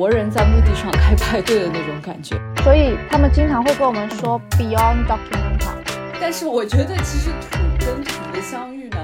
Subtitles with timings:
[0.00, 2.34] 活人在墓地上开派对的那种感觉。
[2.64, 5.74] 所以他们经常会跟我们说 Beyond Documental。
[6.18, 8.96] 但是我觉得其实土跟土的相遇呢，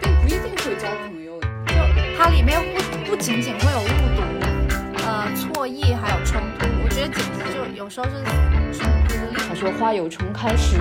[0.00, 1.40] 并不一定会交朋友。
[1.66, 1.74] 就
[2.16, 6.66] 它里面不不仅仅会有误读、呃错译，还有冲突。
[6.84, 8.22] 我觉得简直就有时候是
[8.72, 9.14] 冲突。
[9.48, 10.76] 他说花有重开时，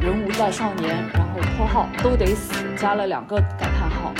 [0.00, 4.14] 人无再少年，然后括号都得死，加了两个感叹号。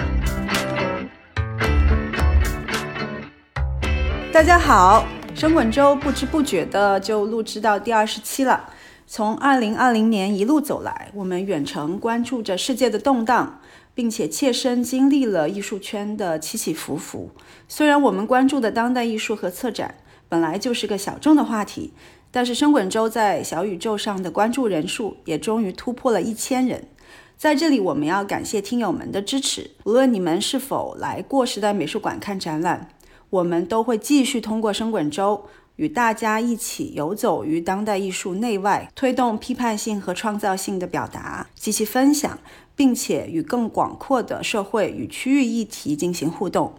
[4.34, 8.69] 大家好，生滚粥不知不觉的就录制到第二十期了。
[9.07, 13.60] 从二零二零年一路走来，我们远程关注着世界的动荡，
[13.95, 17.30] 并且切身经历了艺术圈的起起伏伏。
[17.69, 19.95] 虽然我们关注的当代艺术和策展
[20.29, 21.93] 本来就是个小众的话题，
[22.32, 26.88] 但是生滚粥在小宇宙上的关注人数也终于突破了一千人。
[27.37, 32.88] 在这里，我们要感谢听友们的支持，无论你们是否来过时代美术馆看展览。
[33.34, 42.38] 我们都会继续通过生滚粥与大家一起游走于当代艺术内外，推动批判性和创造性的表达及其分享，
[42.77, 46.74] 并且与更广阔的社会与区域议题进行互动。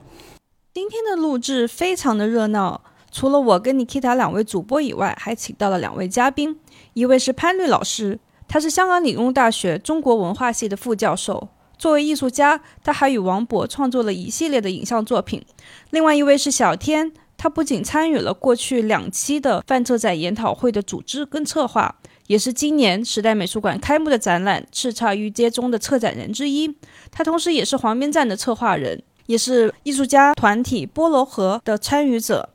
[0.74, 2.80] 今天的录制非常的热闹，
[3.12, 6.58] 除了我跟 Nikita 两位主播以外，还请到了两位嘉宾，
[6.94, 8.18] 一位是潘律老师，
[8.48, 11.50] 他是香港理工大学中国文化系的副教授。
[11.78, 15.44] 作为艺术家，他还与王博创作了一系列的影像作品。
[15.92, 21.96] 另外一位是小天，他不仅参与了过去两期的范策展研讨会的组织跟策划，
[22.28, 26.76] 也是今年时代美术馆开幕的展览《叱咤御街》中的策展人之一。
[27.12, 32.50] 他同时也是黄边站的策划人，也是艺术家团体菠萝河的参与者。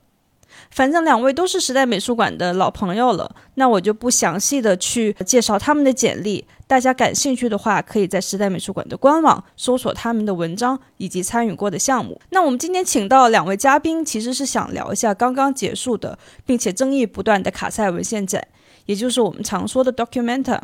[0.71, 6.45] 反正两位都是时代美术馆的老朋友了，那我就不详细的去介绍他们的简历。
[6.65, 12.19] 大家感兴趣的话，可以在时代美术馆的官网搜索他们的文章以及参与过的项目。
[12.29, 18.47] 那我们今天请到两位嘉宾，其实是想聊一下刚刚结束的，并且争议不断的卡塞文献展，
[18.85, 20.61] 也就是我们常说的 Documenta。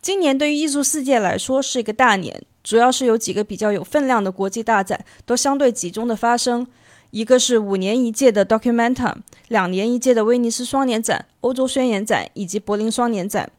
[0.00, 6.64] 今年对于艺术世界来说是一个大年，主要是有几个比较有分量的国际大展都相对集中的发生。
[7.10, 9.14] 一个是五年一届的 Documenta，
[9.48, 13.50] 两年一届的威尼斯双年展、欧洲宣言展以及柏林双年展。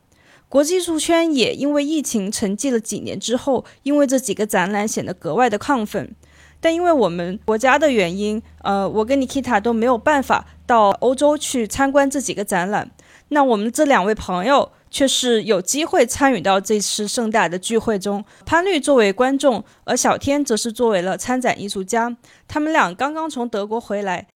[0.48, 6.16] 国际艺术圈也因为疫情沉寂了几年之后，因为这几个展览显得格外的亢奋。
[6.60, 12.92] 但因为我们国家的原因，呃，我跟 Nikita 都没有办法到欧洲去参观这几个展览。
[13.30, 14.72] 那我们这两位朋友。
[14.90, 18.24] 却是有机会参与到这次盛大的聚会中。
[18.46, 22.16] 潘律作为观众，而小天则是作为了参展艺术家。
[22.48, 24.28] 他们俩刚刚从德国回来。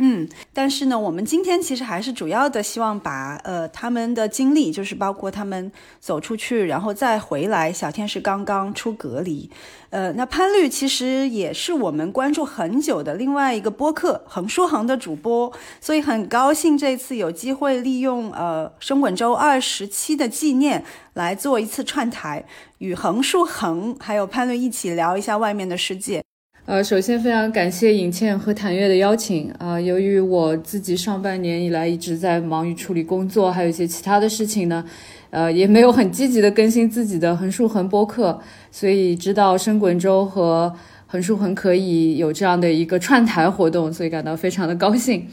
[0.00, 7.72] 嗯，但是呢，我们今天其实还是主要的希望把呃他们的经历，就是包括他们走出去然后再回来。
[7.72, 9.50] 小天是刚刚出隔离，
[9.90, 20.84] 呃，那潘律其实也是我们关注很久的另外一个播客横书横的主播，所以很高兴这次有机会利用呃生滚粥二十期的纪念
[21.14, 22.44] 来做一次串台，
[22.78, 26.22] 与横竖横还有潘律一起聊一下外面的世界。
[26.68, 29.80] 呃，首先非常感谢尹倩和谭月的邀请啊。
[29.80, 34.84] 由于我自己上半年以来一直在忙于处理工作，还有一些其他的事情呢，
[35.30, 38.38] 呃，也没有很积极的更新自己的横竖横播客，
[38.70, 40.70] 所以知道生滚周和
[41.06, 45.26] 横竖横可以有这样的一个串台活动，所以感到非常的高兴。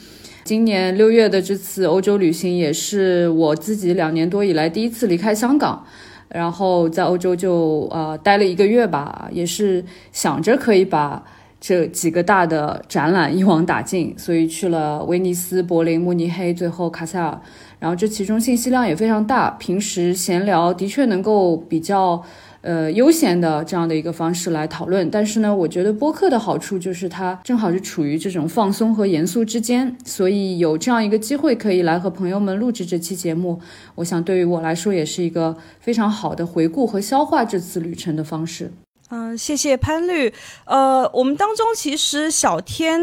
[0.45, 5.85] 今年六月的这次欧洲旅行也是我自己两年多以来第一次离开香港。
[6.29, 11.23] 然后在欧洲就呃待了一个月吧，也是想着可以把
[11.59, 17.39] 这几个大的展览一网打尽，所以去了威尼斯、柏林、慕尼黑，最后卡塞尔。
[17.79, 22.23] 然后这其中信息量也非常大，平时闲聊的确能够比较。
[22.65, 33.61] 呃，悠闲的这样的一个方式来讨论，但是呢，我觉得播客的好处就是它正好是处于这种放松和严肃之间，所以有这样一个机会可以来和朋友们录制这期节目，
[33.93, 38.71] 我想对于我来说也是一个非常好的回顾和消化这次旅程的方式。
[39.09, 40.33] 嗯，谢谢潘律。
[40.65, 42.99] 呃，我们当中其实小天，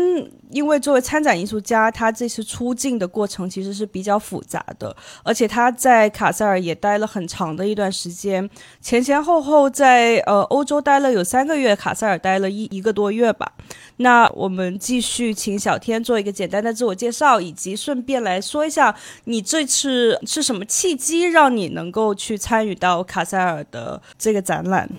[0.51, 8.51] 因为作为参展艺术家，他这次出境的过程其实是比较复杂的，而且他在卡塞尔也待了很长的一段时间，
[8.81, 13.53] 前前后后在呃欧洲待了有三个月，卡塞尔待了一一个多月吧。
[13.99, 18.93] 那我们继续请小天做一个简单的自我介绍，以及顺便来说一下，
[19.27, 24.91] 你这次是什么契机让你能够去参与到卡塞尔的这个展览？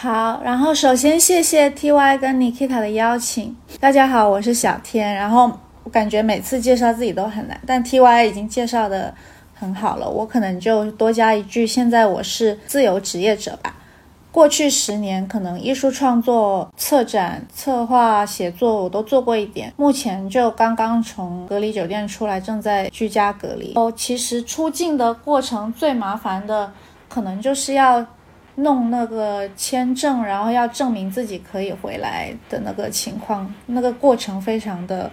[0.00, 3.56] 好，然后首先谢谢 T Y 跟 Nikita 的邀请。
[3.80, 5.12] 大家好，我是小天。
[5.12, 5.50] 然后
[5.82, 9.12] 我感觉每次介绍自己都很难，但 T Y 已经介绍的
[9.52, 13.74] 很好了，我可能就多加一句：现在我是自由职业者吧。
[14.30, 19.72] 过去十年，可能艺术创作、策展、策划、写作我都做过一点。
[19.76, 23.72] 目前就刚刚从隔离酒店出来，正在居家隔离。
[23.74, 26.70] 哦，其实出境的过程最麻烦的，
[27.08, 28.06] 可能就是要
[28.58, 35.10] 弄那个签证，然后要证明自己可以回来的那个情况，那个过程非常的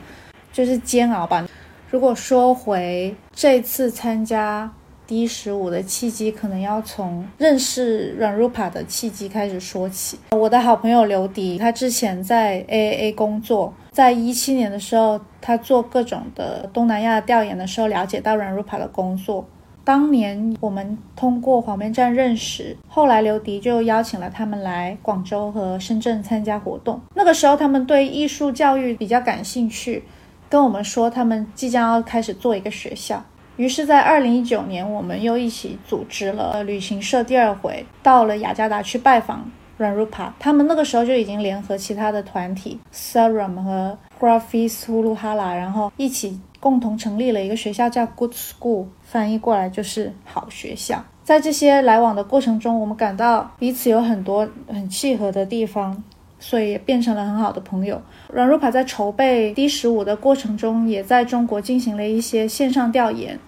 [0.53, 1.47] 就是煎熬吧。
[1.89, 4.71] 如果说回这次参加。
[5.07, 10.17] D 十五的契机可能要从认识软 Rupa 的契机开始说起。
[10.31, 19.47] 我的好朋友刘迪，他之前在 AAA 工作，在一七年的时候，他做各种的东南亚调研的时候，了解到软 Rupa 的工作。
[19.85, 26.99] 当年我们通过黄边站认识，后来刘迪就邀请了他们来广州和深圳参加活动。
[27.13, 30.03] 那个时候他们对艺术教育比较感兴趣，
[30.49, 33.23] 跟我们说他们即将要开始做一个学校。
[33.57, 40.29] 于是，在二零一九年，我们又一起组织了旅行社第二回，到了雅加达去拜访软 Rupa。
[40.39, 51.05] 他们那个时候就已经联合其他的团体 Sarum 和 Grafis Huluhala，然后一起共同成立了一个学校，叫 Good School，翻译过来就是好学校。
[51.23, 56.03] 在这些来往的过程中，我们感到彼此有很多很契合的地方。
[56.37, 57.99] 所以也变成了很好的朋友。
[58.31, 63.39] 软如帕在筹备 D 十五的过程中，也在中国进行了一些线上调研。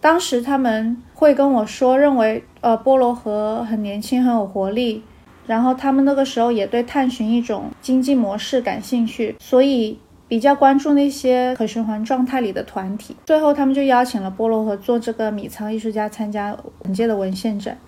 [0.00, 5.02] 当时他们会跟我说，认为呃波罗河很年轻，很有活力。
[5.46, 13.14] 然后他们那个时候也对探寻一种经济模式感兴趣，所以比较关注那些可循环状态里的团体。
[13.26, 17.78] 最后他们就邀请了波罗河做这个米仓艺术家参加本届的文献展。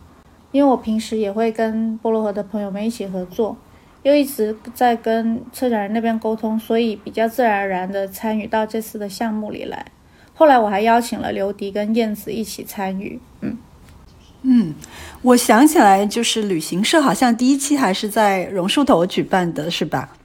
[0.50, 3.56] 因为我平时也会跟波罗河的朋友们一起合作。
[4.04, 9.84] 又一直在跟策展人那边沟通，所以比较自然而然的参与到这次的项目里来。
[10.32, 13.20] 后来我还邀请了刘迪跟燕子一起参与。
[13.40, 13.58] 嗯
[14.42, 14.74] 嗯，
[15.22, 20.16] 我想起来，就是旅行社好像第一期还是在榕树头举办的，是吧？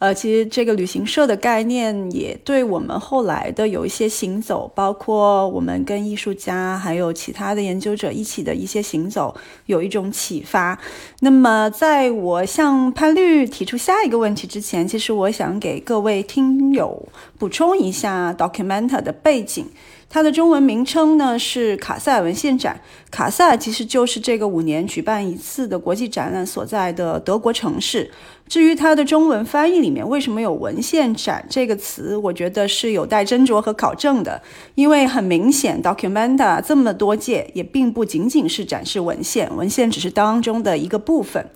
[0.00, 9.36] 呃，其实这个旅行社的概念也对我们后来的有一些行走，包括我们跟艺术家还有其他的研究者一起的一些行走，
[9.66, 10.78] 有一种启发。
[11.20, 17.06] 那么，在我向潘律提出下一个问题之前，其实我想给各位听友
[17.38, 19.66] 补充一下 Documenta 的背景。
[20.12, 22.80] 它的中文名称呢是卡塞尔文献展，
[23.12, 28.10] 卡塞尔其实就是这个五年举办一次的国际展览所在的德国城市。
[28.50, 34.42] 至于它的中文翻译里面为什么有“文献展”这个词，我觉得是有待斟酌和考证的。
[34.74, 41.48] 因为很明显，Documenta 这么多届也并不仅仅是展示文献，文献只是当中的一个部分。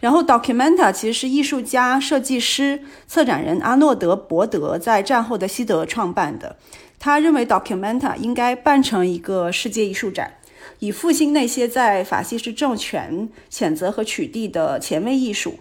[0.00, 6.56] 然后，Documenta 其实是艺术家、设计师、策展人阿诺德·伯德在战后的西德创办的。
[6.98, 10.34] 他认为 Documenta 应该办成一个世界艺术展，
[10.80, 15.54] 以复兴那些在法西斯政权谴责和取缔的前卫艺术。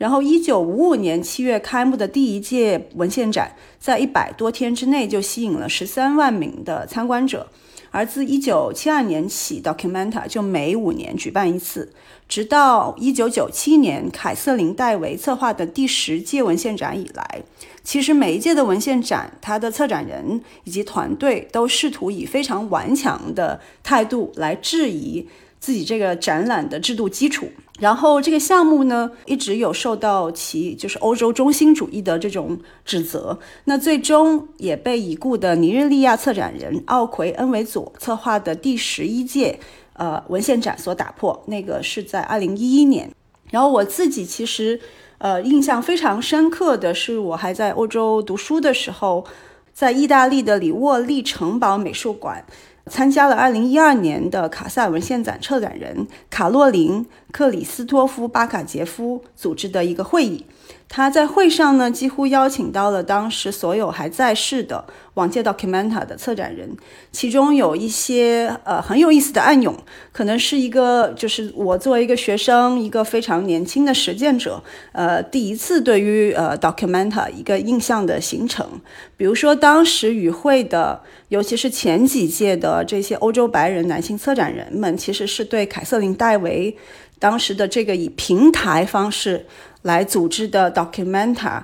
[0.00, 7.48] 然后，一九五五年七月开幕的第一届文献展，在一百多天之内就吸引了十三万名的参观者。
[7.90, 11.92] 而自一九七二年起，Documenta 就每五年举办一次，
[12.26, 17.42] 直到一九九七年凯瑟琳·戴维策划的第十届文献展以来。
[17.84, 27.50] 其实每一届的文献展，它的策展人以及团队都试图以非常顽强的态度来质疑自己这个展览的制度基础。
[27.80, 33.38] 然后这个项目呢，一直有受到其就是欧洲中心主义的这种指责。
[33.64, 39.58] 那最终也被已故的尼日利亚策展人奥奎恩维佐策划的第十一届
[39.94, 41.42] 呃文献展所打破。
[41.46, 43.10] 那个是在二零一一年。
[43.50, 44.80] 然后我自己其实。
[45.22, 49.26] 呃，印象非常深刻的是，我还在欧洲读书的时候，
[49.74, 52.42] 在意大利的里沃利城堡美术馆
[52.90, 60.44] 参加了2012年的卡塞尔文献展策展人卡洛琳·克里斯托夫·巴卡杰夫组织的一个会议。
[60.92, 66.76] 他在会上呢，几乎邀请到了当时所有还在世的往届 Documenta 的策展人，
[67.12, 69.72] 其中有一些呃很有意思的暗涌，
[70.10, 78.68] 可能是一个就是我作为一个学生，一个非常年轻的实践者，呃，第一次对于呃 Documenta 一个印象的形成。
[79.16, 86.76] 比如说当时与会的，尤其是前几届的这些欧洲白人男性策展人们，其实是对凯瑟琳·戴维
[87.20, 89.46] 当时的这个以平台方式。
[89.82, 91.62] 来组织的 Documenta，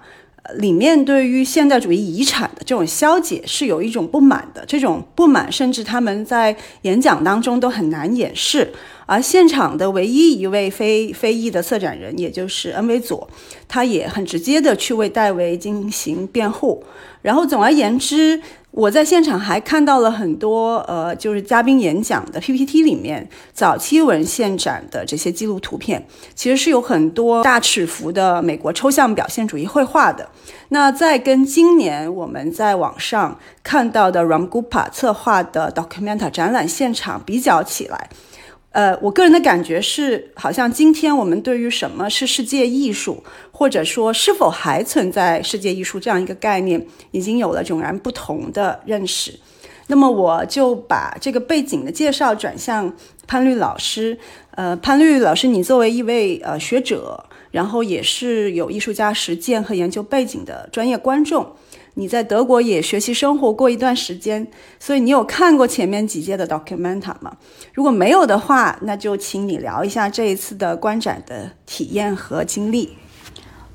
[0.54, 8.72] 里面对于现代主义遗产的这种消解是有一种不满的，这种不满甚至他们在演讲当中都很难掩饰。
[9.06, 13.28] 而现场的唯一一位非非裔的策展人，也就是恩维佐，
[13.68, 16.82] 他也很直接的去为戴维进行辩护。
[17.22, 18.40] 然后总而言之。
[18.76, 30.28] 我在现场还看到了很多呃，就是嘉宾演讲的 PPT 里面早期文献展的这些记录图片，其实是有很多大尺幅的美国抽象表现主义绘画的。
[30.68, 38.10] 那在跟今年我们在网上看到的 Ram Gupta 策划的 Documenta 展览现场比较起来，
[38.76, 49.40] 呃，我个人的感觉是，好像今天我们对于什么是世界艺术，或者说是否还存在世界艺术这样一个概念，已经有了迥然不同的认识。
[49.86, 52.94] 那么我就把这个背景的介绍转向
[53.26, 54.18] 潘律老师。
[54.50, 61.56] 呃，潘律老师，你作为一位呃学者，然后也是有艺术家实践和研究背景的专业观众。
[61.98, 64.46] 你在德国也学习生活过一段时间，
[64.78, 67.34] 所以你有看过前面几届的 Documenta 吗？
[67.72, 72.98] 如果没有的话，那就请你聊一下这一次的观展的体验和经历。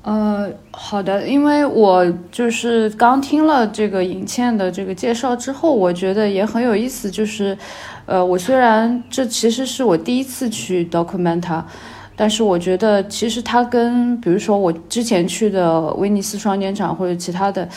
[0.02, 7.10] 呃，好的，因为我就是刚听了这个尹倩的这个介绍之后，我觉得也很有意思。
[7.10, 7.58] 就是，
[8.06, 11.64] 呃，我虽然这其实是我第一次去 Documenta，
[12.14, 17.68] 但是我觉得其实它跟比如说我之前去的威尼斯双年展或者其他的。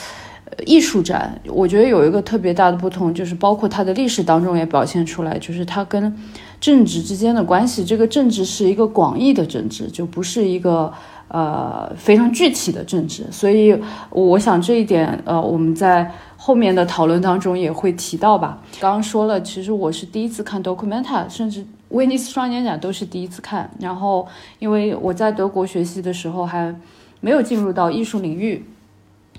[0.65, 6.15] 艺术展，我觉得有一个特别大的不同，就是包括它的历史当中也表现出来，就是它跟
[6.61, 7.83] 政治之间的关系。
[7.83, 10.91] 这个政治是一个广义的政治，就不是一个
[11.27, 13.25] 呃非常具体的政治。
[13.31, 13.77] 所以
[14.11, 18.61] 我想这一点，呃，我们在后面的讨论当中也会提到吧。
[18.79, 23.69] 刚刚说了，其实我是第一次看 Documenta，甚至威尼斯双年展都是第一次看。
[23.79, 24.25] 然后
[24.59, 26.73] 因为我在德国学习的时候还
[27.19, 28.63] 没有进入到艺术领域。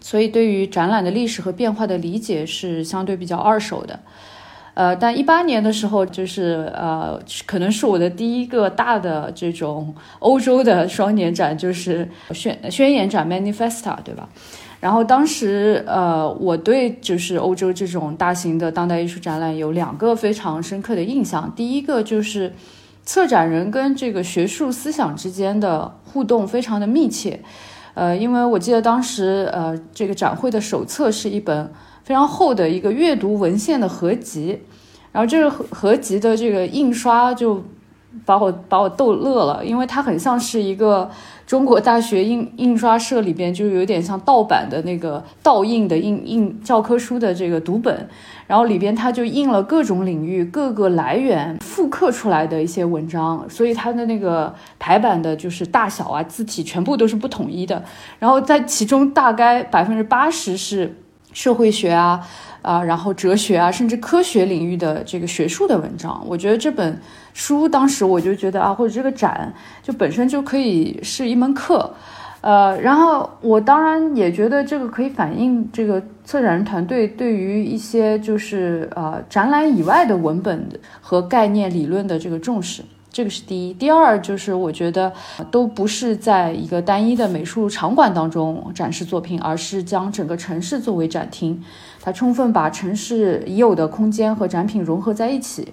[0.09, 3.99] 所以，对于展览的历史和变化的理解是相对比较二手的，
[4.75, 14.29] 呃，但一八年的时候，就是呃，可能是我的第一个大的这种欧洲的双年展，就是宣宣言展 （Manifesta），对吧？
[14.79, 22.55] 然后当时，呃，我对就是欧洲这种大型的当代艺术展览有两个非常深刻的印象，第一个就是
[23.05, 27.41] 策展人跟这个学术思想之间的互动非常的密切。
[27.97, 31.73] 呃，因为我记得当时，呃，这个展会的手册是一本
[32.05, 34.61] 非常厚的一个阅读文献的合集，
[35.13, 37.65] 然后这个合合集的这个印刷就
[38.27, 41.11] 把我把我逗乐了，因为它很像是一个。
[41.47, 48.09] 中国大学印印刷社里边就有点像盗版的那个盗印的印印教科书的这个读本，
[48.49, 57.81] 然后里边它就印了各种领域各个来源复刻出来的一些文章，所以它的那个排版的就是大小啊字体全部都是不统一的，
[58.19, 60.97] 然后在其中大概百分之八十是
[61.33, 62.27] 社会学啊。
[62.67, 67.01] 啊，然后哲学啊，甚至科学领域的这个学术的文章，我觉得这本
[67.33, 69.55] 书当时我就觉得啊，或者这个展
[69.85, 71.95] 就本身就可以是一门课，
[72.41, 80.69] 呃，然后我当然也觉得这个可以反映这个策展人团队对于一些就是呃展览以外的文本
[81.01, 82.83] 和概念理论的这个重视。
[83.09, 85.11] 这个是第一，第二就是我觉得
[85.51, 91.59] 都不是在一个单一的美术场馆当中展示作品，而是将整个城市作为展厅，
[92.07, 95.67] 它充分把城市已有的空间和展品融合在一起。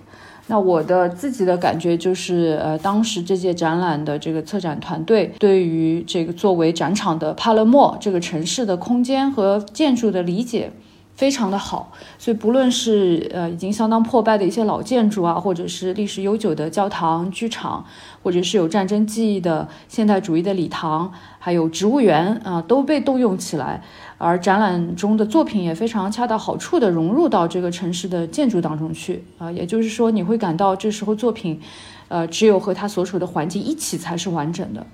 [0.47, 10.71] 那我的自己的感觉就是，呃，当时这届展览的这个策展团队对于这个作为展场的帕勒莫这个城市的空间和建筑的理解。
[11.15, 17.85] 非常的好，所以不论是呃已经相当破败的一些老建筑啊，或者是历史悠久的教堂、剧场，
[18.23, 23.83] 或者是有战争记忆的现代主义的礼堂，还有植物园啊，都被动用起来。
[24.17, 31.60] 而展览中的作品也非常恰到好处地融入到这个城市的建筑当中去啊，也就是说，你会感到这时候作品，
[32.08, 34.86] 呃，只有和它所处的环境一起才是完整的。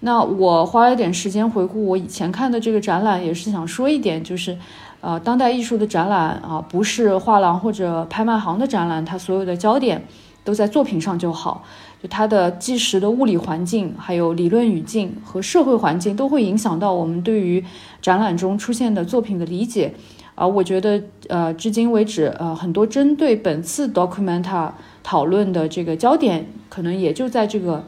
[0.00, 4.56] 那我花了点时间回顾我以前看的这个展览，也是想说一点，就是。
[5.04, 10.00] 呃，当代艺术的展览啊，不是画廊或者拍卖行的展览，它所有的焦点
[10.44, 11.64] 都在作品上就好。
[12.02, 17.64] 就它的即时的物理环境、还有理论语境和社会环境，都会影响到我们对于
[18.00, 19.94] 展览中出现的作品的理解。
[20.34, 24.72] 而我觉得，呃，至今为止，呃，很多针对本次 Documenta
[25.02, 27.84] 讨论的这个焦点，可能也就在这个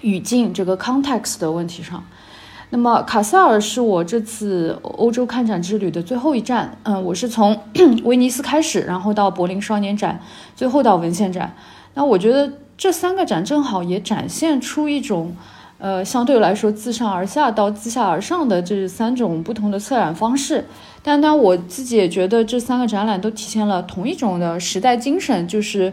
[0.00, 2.02] 语境、这个 context 的问题上。
[2.70, 6.78] 那么卡塞尔是我这次欧洲看展之旅的最后一站。
[6.82, 7.56] 嗯，我是从
[8.02, 10.20] 威尼斯开始，然后到柏林双年展，
[10.56, 11.54] 最后到文献展。
[11.96, 15.34] 那我觉得这三个展正好也展现出一种，
[15.78, 20.66] 呃，相对来说自上而下到自下而上的这三种不同的策展方式。
[21.02, 25.90] 但当我自己也觉得这三个展览都体现了同一种的时代精神，就是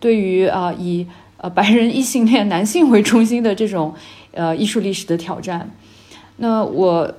[0.00, 3.92] 对于啊以呃白人异性恋男性为中心的这种
[4.32, 5.70] 呃艺术历史的挑战。
[6.38, 7.12] 那我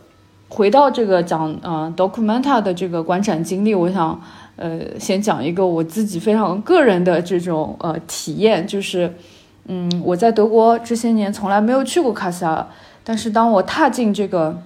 [0.49, 4.19] 回到这个讲呃 documenta 的这个观展经历，我想
[4.55, 9.13] 呃先讲一个我自己非常个人的这种呃体验，就是
[9.67, 12.67] 嗯我在德国这些年从来没有去过卡萨尔，
[13.03, 14.61] 但是当我踏进这个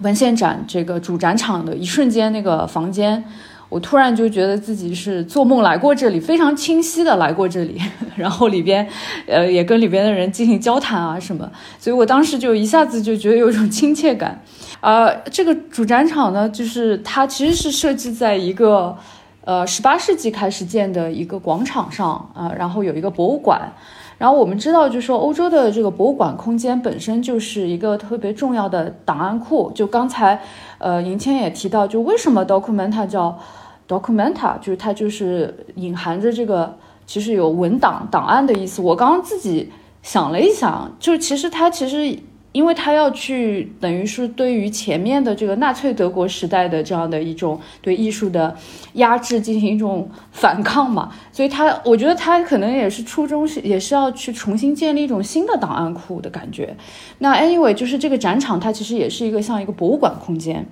[0.00, 3.24] 文献展这个主展场的一瞬间，那个房间。
[3.70, 7.76] 我突然就觉得自己是做梦来过这里，非常清晰的来过这里，
[8.14, 8.86] 然后里边，
[9.26, 11.50] 呃，也跟里边的人进行交谈啊什么，
[11.80, 14.40] 所以我当时就一下子就觉得有一种亲切感。
[14.80, 18.96] 呃，这个主展场呢，就是它其实是设计在一个，
[19.44, 23.72] 呃，十八世纪开始建的一个广场上啊，然后有一个博物馆。
[24.16, 29.70] 然后我们知道，就说欧洲的这个博物馆空间本身就是一个特别重要的档案库。
[29.74, 30.40] 就刚才，
[30.78, 33.38] 呃，银谦也提到，就为什么 Documenta 叫。
[33.86, 36.74] Documenta 就是它就是隐含着这个
[37.04, 38.80] 其实有文档档案的意思。
[38.80, 39.70] 我刚刚自己
[40.02, 42.18] 想了一想，就其实它其实
[42.54, 48.56] 因为他要去等于是对于前面的这个纳粹德国时代的这样的一种对艺术的
[48.92, 56.74] 压制进行一种反抗嘛，所以他我觉得他可能也是初衷是也是要去重新建立一种新的档案库的感觉。
[57.18, 60.64] 那 anyway 就是这个展场它其实也是一个像一个博物馆空间，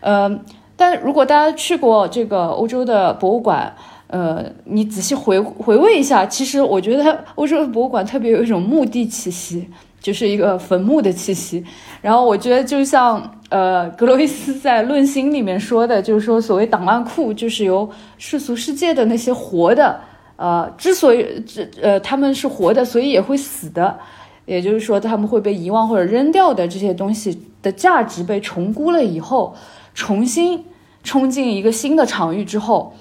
[0.00, 0.40] 呃。
[0.80, 3.74] 但如果大家去过这个欧洲的博物馆，
[4.06, 9.68] 呃，你仔细回回味一下，其实我觉得欧洲的博物馆特别有一种墓地气息，
[10.00, 11.64] 就是一个坟墓的气息。
[12.00, 20.00] 然后我觉得就像呃格罗伊斯在《论心》里面说的，就是说所谓档案库，就是由世俗世界的那些活的，
[20.36, 23.98] 呃，之所以这呃他们是活的，所以也会死的，
[24.46, 29.54] 也就是说他们会被遗忘或者扔掉的这些东西的价值被重估了以后。
[29.94, 30.64] 重新
[31.02, 32.94] 冲进一个新的场域之后，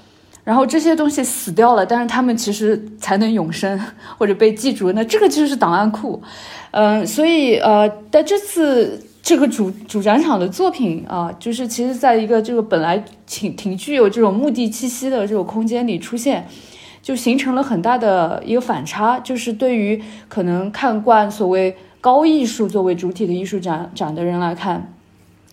[0.47, 3.77] 然后这些东西死掉了，但是他们其实才能永生
[4.17, 4.93] 或者被记住。
[4.93, 6.21] 那这个就是档案库，
[6.71, 16.47] 嗯，所以呃，在这次这个主主展场的作品啊，就是其实在一个这个本来挺挺具有这种目的气息的这种空间里出现，
[17.01, 24.93] 就形成了很大的一个反差，就是对于可能看惯所谓高艺术作为主体的艺术展展的人来看。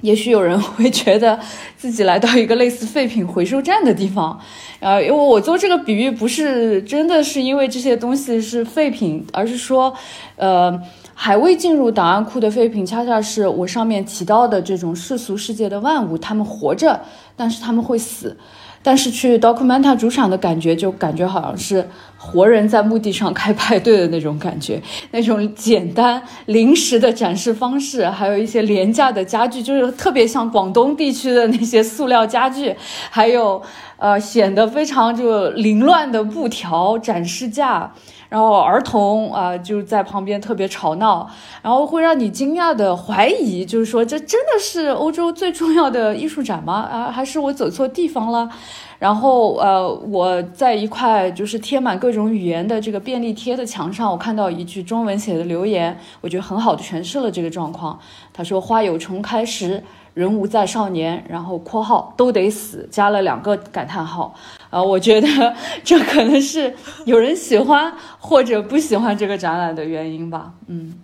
[0.04, 1.40] 也许有人会觉得
[1.78, 4.38] 自己来到一个类似废品回收站的地方，
[4.78, 9.94] 呃，因为我做这个比喻不是真的是因为这些东西是废品，而是说，
[10.36, 10.78] 呃，
[11.14, 17.00] 还未进入档案库的废品，恰恰是我上面提到的这种世俗世界的万物，他们活着，
[17.34, 18.36] 但是他们会死。
[18.84, 32.76] 但是去 Documenta 主场的感觉，就感觉好像是活人在墓地上开派对的那种感觉， 那种简单临时的展示方式，还有一些廉价的家具，就是特别像广东地区的那些塑料家具，
[33.10, 33.60] 还有
[33.96, 37.90] 呃显得非常就凌乱的布条展示架，
[38.34, 41.30] 然后儿童啊就在旁边特别吵闹，
[41.62, 46.80] 然后会让你惊讶的怀疑，就是说这真的是欧洲最重要的艺术展吗？
[46.90, 48.50] 啊，还是我走错地方了？
[48.98, 57.96] 然后，呃，我在一块就是贴满各种语言的这个便利贴的墙上，我看到一句中文写的留言，我觉得很好的诠释了这个状况。
[58.32, 64.34] 他说：“花有重开时，人无再少年。”然后括号都得死，加了两个感叹号。
[64.70, 66.74] 啊，我觉得这可能是
[67.04, 70.52] 有人喜欢或者不喜欢这个展览的原因吧。
[70.68, 70.94] 嗯。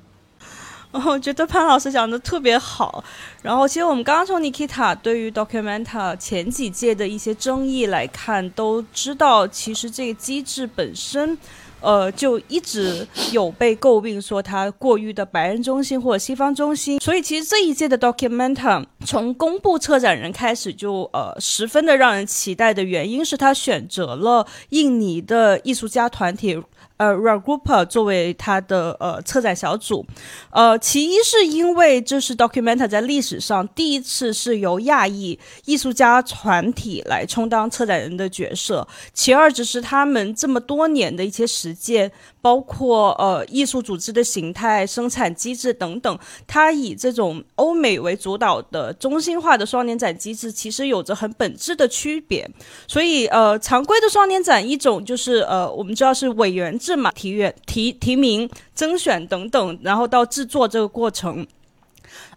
[0.93, 3.05] 我觉得潘老师讲的特别好。
[3.43, 11.39] 然后，其实我们刚刚从 Nikita 对于 Documenta 前几届的一些争议来看，都知道其实这个机制本身，
[11.81, 17.01] 呃，就一直有被诟病说它过于的白人中心或者西方中心。
[17.01, 26.63] 所以，其实这一届的 Documenta 从公布策展人开始就呃十分的让人期待的原因是，他选择了印尼的艺术家团体。
[27.01, 30.05] 呃，Ragrupa 作为他的呃策展小组，
[30.51, 42.13] 呃，其一是因为这是 Documenta 在历史上第一次是由亚裔艺术家团体来充当策展人的角色，其二只是他们这么多年的一些实践。
[42.43, 52.49] 包括呃艺术组织的形态、生产机制等等，它以这种欧美为主导的中心化的双年展机制，其实有着很本质的区别。
[52.87, 61.47] 所以呃，常规的双年展一种就是呃，我们知道是委员制嘛，提员提提名、甄选等等，然后到制作这个过程。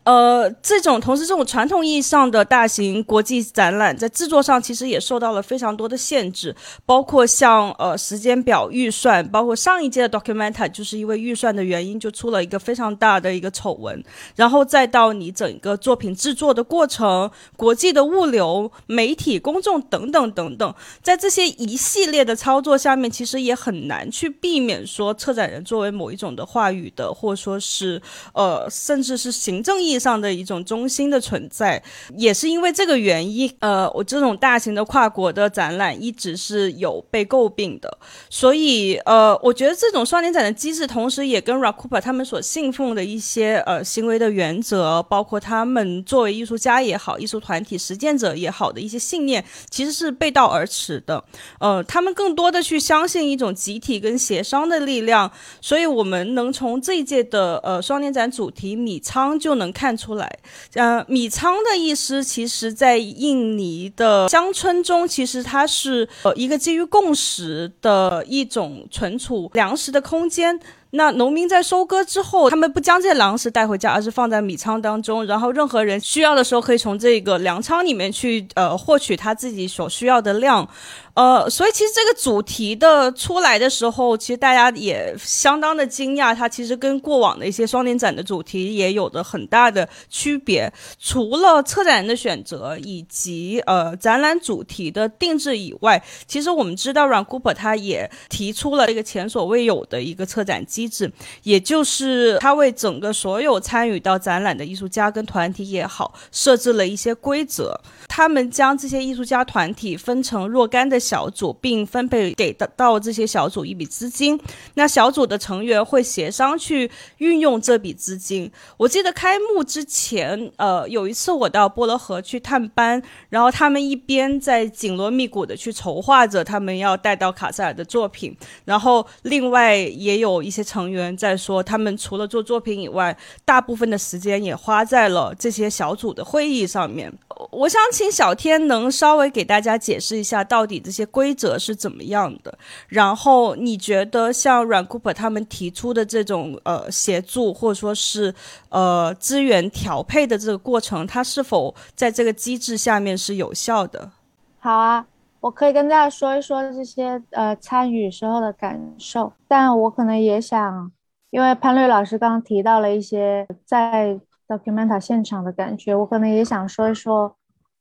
[0.04, 6.54] 呃，这种同时，这种传统意义上的大型国际展览，在制作上其实也受到了非常多的限制，
[6.86, 14.04] 包括像呃时间表、预算，包括上一届的 Documenta 就是因为预算的原因，就出了一个非常大的一个丑闻，
[14.36, 28.02] 然后再到你整个作品制作的过程、国际的物流、媒体、公众等等等等，在这些一系列的操作下面，其实也很难去避免说策展人作为某一种的话语的，或者说是
[28.34, 29.93] 呃，甚至是行政意。
[30.00, 31.82] 上的一种中心的存在。
[32.18, 37.98] 也是因为这个原因，呃，我这种大型的跨国的展览一直是有被诟病的。
[38.30, 51.24] 所以，呃，我觉得这种双年展的机制，同时也跟 Rakupa 他们所信奉的一些呃行为的原则，包括他们作为艺术家也好，艺术团体实践者也好的一些信念，其实是背道而驰的。
[51.60, 55.32] 呃，他们更多的去相信一种集体跟协商的力量。
[55.60, 60.40] 所以，我们能从这一届的呃双年展主题米仓就能看看出来，
[60.76, 70.58] 呃，米仓的意思，其实在印尼的乡村中，其实它是呃一个基于共识的一种存储粮食的空间。
[70.96, 80.68] 那农民在收割之后，他们不将这些粮食带回家，而是放在米仓当中，然后任何人需要的时候，可以从这个粮仓里面去呃获取他自己所需要的量。
[81.16, 90.74] 呃，所以其实这个主题的出来的时候，其实大家也相当的惊讶，它其实跟过往的一些双年展的主题也有着很大的区别。
[91.00, 101.12] 除了策展人的选择以及呃展览主题的定制以外，其实我们知道软 cooper 他也提出了一个前所未有的一个策展机机制，
[101.44, 107.80] 也就是他为整个所有参与到展览的艺术家跟团体也好，设置了一些规则。
[108.08, 111.00] 他们将这些艺术家团体分成若干的。
[111.04, 114.40] 小组，并分配给到这些小组一笔资金。
[114.76, 118.50] 那小组的成员会协商去运用这笔资金。
[118.78, 137.14] 我记得开幕之前，呃，有一次我到波罗河去探班，然后他们一边在紧锣密鼓的去筹划着他们要带到卡塞尔的作品，然后另外也有一些成员在说，他们除了做作品以外，大部分的时间也花在了这些小组的会议上面。
[137.52, 142.58] 我想请小天能稍微给大家解释一下，到底这些规则是怎么样的。
[142.88, 148.34] 然后你觉得像软酷普他们提出的这种呃协助或者说是
[148.70, 154.12] 呃资源调配的这个过程，它是否在这个机制下面是有效的？
[154.60, 155.06] 好啊，
[155.44, 160.92] 我可以跟大家说一说这些呃参与时候的感受，但我可能也想，
[161.32, 164.20] 因为潘律老师刚刚提到了一些在。
[164.46, 167.38] Documenta 现场的感觉，我可能也想说一说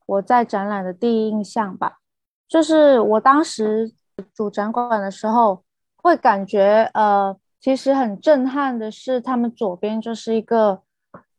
[0.06, 1.98] 我在展览的第一印象吧。
[2.48, 3.92] 就是我当时
[4.32, 5.64] 主展馆的时候，
[5.96, 10.80] 会感觉呃，其实很震撼的是，他们左边就是一个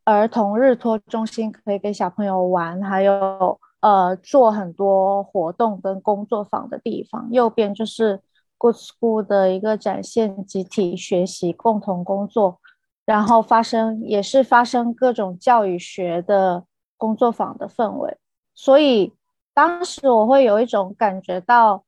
[0.04, 8.22] 儿童日托中心，可以给小朋友玩，还有呃做很多活动跟工作坊的地方；右边就是
[8.58, 12.60] Good School 的一个展现集体学习、共同工作。
[13.06, 16.64] 然后发生也是发生各种教育学的
[16.96, 18.18] 工作坊的氛围，
[18.54, 19.12] 所以
[19.54, 21.84] 当时我会有一种感觉到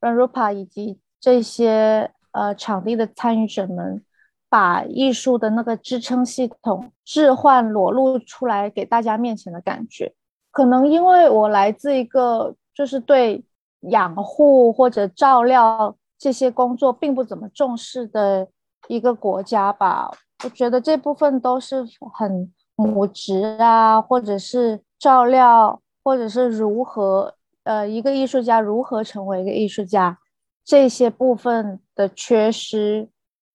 [0.00, 4.04] ，Rupa 以及这些呃场地的参与者们，
[4.48, 10.14] 把艺术的那个支撑系统置换裸露出来给大家面前的感觉。
[10.54, 13.44] 可能因为我来自一个就是对
[13.90, 18.46] 养护或者照料这些工作并不怎么重视的
[18.86, 20.08] 一个国家吧。
[20.44, 30.18] 我觉得这部分都是很母职啊，或者是照料，或者是如何呃一个艺术家如何成为一个艺术家，
[30.64, 33.08] 这些部分的缺失，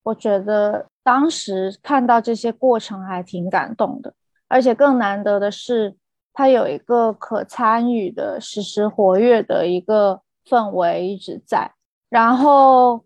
[0.03, 4.13] 我觉得当时看到这些过程还挺感动的，
[4.49, 5.95] 而且更难得的是，
[6.39, 11.73] 它有一个可参与的、实时活跃的一个氛围一直在，
[12.09, 13.03] 然后。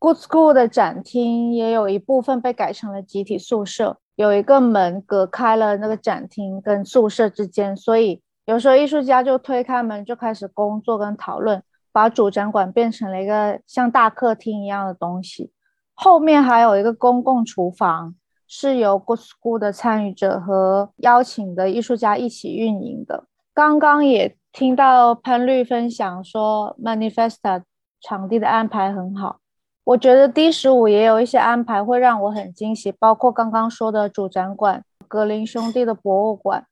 [0.00, 15.50] Good School 的展厅也有一部分被改成了集体宿舍，有一个门隔开了那个展厅跟宿舍之间，所以有时候艺术家就推开门就开始工作跟讨论，把主展馆变成了一个像大客厅一样的东西。
[15.94, 18.14] 后面还有一个公共厨房，
[18.56, 23.24] 是由 Good School 的参与者和邀请的艺术家一起运营的。
[23.52, 27.64] 刚刚也听到潘律分享说，Manifesta
[28.00, 29.40] 场地的安排很好。
[29.82, 36.64] 我觉得 D 十五也有一些安排会让我很惊喜，包括刚刚说的主展馆格林兄弟的博物馆，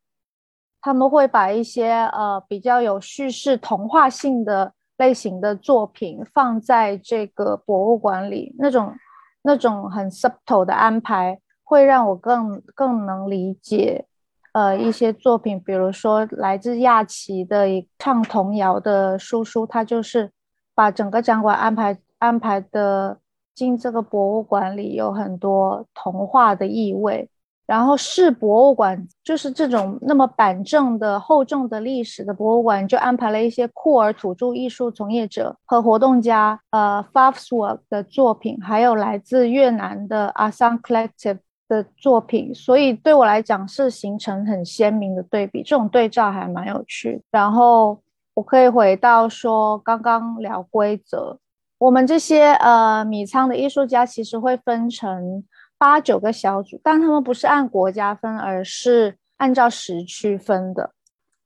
[0.81, 8.95] 他们会把一些呃比较有叙事童话性的类型的作品放在这个博物馆里，那种
[9.43, 11.41] 那种很 subtle 的安排
[11.73, 14.05] 会让我更更能理解
[14.53, 20.31] 呃一些作品，比如说来自亚奇的一唱童谣的叔叔，他就是
[20.75, 21.99] 把整个展馆安排。
[22.23, 23.19] 安排的
[23.53, 27.29] 进这个博物馆里有很多童话的意味，
[27.67, 41.39] 然后市博物馆就是这种那么板正的厚重的历史的博物馆，就安排了一些库尔土著艺术从业者和活动家，呃 f a f s w o r k 的作品，还有来自越南的 Asan Collective
[41.73, 47.23] 的作品，所以对我来讲是形成很鲜明的对比，这种对照还蛮有趣。
[47.31, 47.99] 然后
[48.35, 51.39] 我可以回到说刚刚聊规则，
[51.79, 55.43] 我们这些呃米仓的艺术家其实会分成
[55.79, 60.93] 八九个小组，但他们不是按国家分，而是按照时区分的。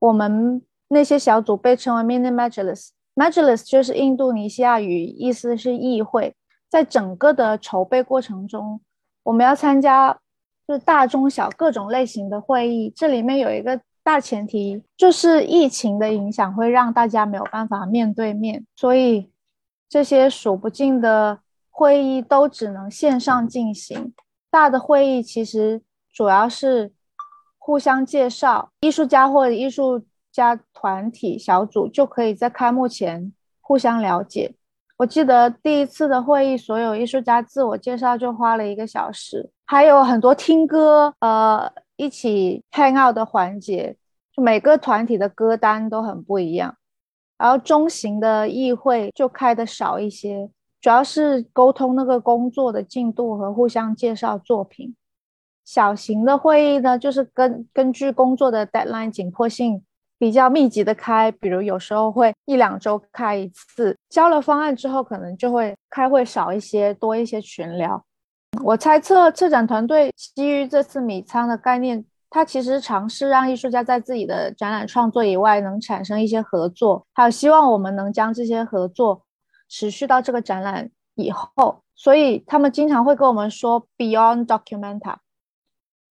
[0.01, 6.35] 我们那些小组被称为 Mini Majlis，Majlis 就是印度尼西亚语，意思是议会。
[6.69, 8.81] 在整个的筹备过程中，
[9.27, 10.17] 我们要参加
[10.69, 12.93] 就大中小各种类型的会议。
[12.95, 19.33] 这里面有一个大前提，就是疫情的影响会让大家没有办法面对面，所以
[19.89, 24.15] 这些数不尽的会议都只能线上进行。
[24.49, 26.93] 大的会议其实主要是
[27.59, 34.55] 互相介绍，艺术家或者艺术家团体小组就可以在开幕前互相了解。
[34.99, 43.97] 我记得第一次的会议，所有艺术家自我介绍就花了一个小时，还有很多听歌、呃一起 hang out 的环节，
[44.31, 46.77] 就每个团体的歌单都很不一样。
[47.39, 54.95] 然后中型的议会就开的少一些，主要是沟通那个工作的进度和互相介绍作品。
[55.65, 59.83] 小型的会议呢，就是根根据工作的 deadline 紧迫性。
[60.19, 63.97] 比较密集的开，比如有时候会一两周开一次。
[64.09, 68.03] 交了方案之后，可能就会开会少一些，多一些群聊。
[68.63, 79.23] 我猜测策展团队基于这次米仓的概念，他其实尝试让艺术家在自己的展览创作以外能产生一些合作，还有希望我们能将这些合作
[79.69, 81.83] 持续到这个展览以后。
[81.95, 85.17] 所以他们经常会跟我们说 “Beyond Documenta”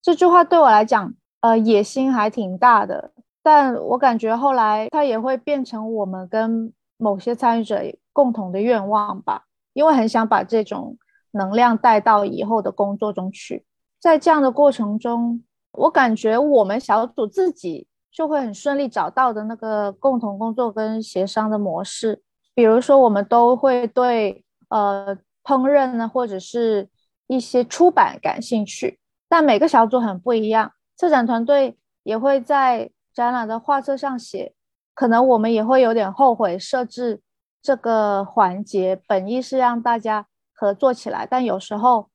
[0.02, 3.12] 这句话对我来讲，呃，野心还挺大的。
[3.48, 7.80] 但我感觉后来它也会变成我们跟某些参与者
[8.12, 10.98] 共同的愿望吧，因为很想把这种
[11.30, 13.64] 能量带到以后的工作中去。
[14.00, 22.24] 在这样的过程中，我感觉我们小组自己就会很顺利找到的那个共同工作跟协商的模式。
[22.56, 26.90] 比如说，我们都会对呃烹饪呢，或者是
[27.28, 28.98] 一些出版感兴趣，
[29.30, 30.72] 但每个小组很不一样。
[30.98, 32.90] 策展团队也会在。
[33.16, 34.54] 展览的画册上写，
[34.94, 37.22] 可能我们也会有点后悔设置
[37.62, 42.10] 这个环节，本意是让大家合作起来，但有时候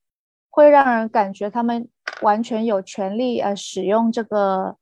[0.51, 1.89] 会让人感觉他们
[2.21, 4.77] 完全有权利呃使用这个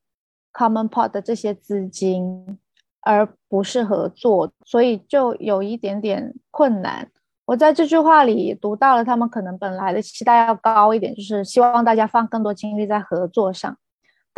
[0.51, 2.59] common pot 的这些资金，
[3.01, 7.09] 而不是合作，所以就有一点点困难。
[7.45, 13.75] 我在这句话里读到了他们可能本来的期待要高一点，就是希望大家放更多精力在合作上。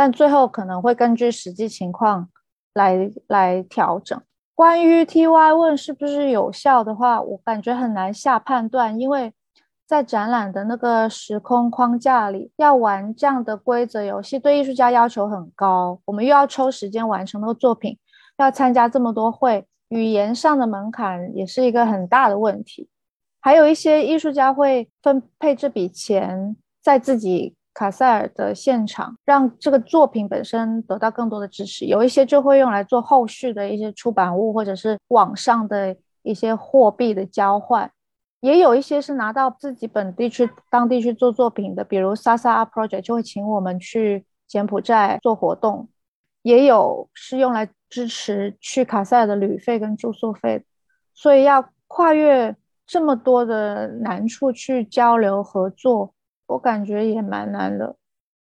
[0.01, 2.27] 但最后可能会根据实际情况
[2.73, 4.19] 来来调整。
[4.55, 9.31] 关于 T Y 问是不是有效的话，我感觉很难下判断，因为
[9.85, 16.01] 在展览的那个时空框架里，要玩这样的规则游戏，对艺术家要求很高。
[16.05, 17.95] 我们又要抽时间完成那个作品，
[18.39, 22.89] 要参加这么多会，语言上的门槛也是一个很大的问题。
[23.39, 27.55] 还有一些艺术家会分配这笔钱在自己。
[27.73, 37.89] 卡塞尔的现场让这个作品本身得到更多的支持，有一些就会用来做后续的一些出版物，或者是网上的一些货币的交换，
[38.41, 45.87] 也有一些是拿到自己本地去当地去做作品的，比如 Sasa Project 就会请我们去柬埔寨做活动，
[46.41, 50.65] 也有是用来支持去卡塞尔的旅费跟住宿费，
[51.13, 52.55] 所以要跨越
[52.85, 56.13] 这么多的难处去交流合作。
[56.51, 57.95] 我感觉也蛮难的，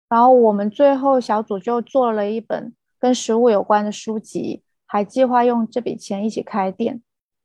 [0.08, 7.00] 然后我们最后小组就做了一本跟食物有关的书籍，还计划用这笔钱一起开店。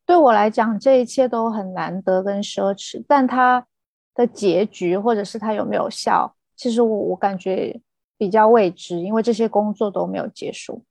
[0.06, 3.66] 对我来讲，这一切都很难得跟奢侈，但它
[4.14, 7.80] 的结局或者是它有没有效，其实我我感觉
[8.18, 10.84] 比较未知，因为这些工作都没有结束。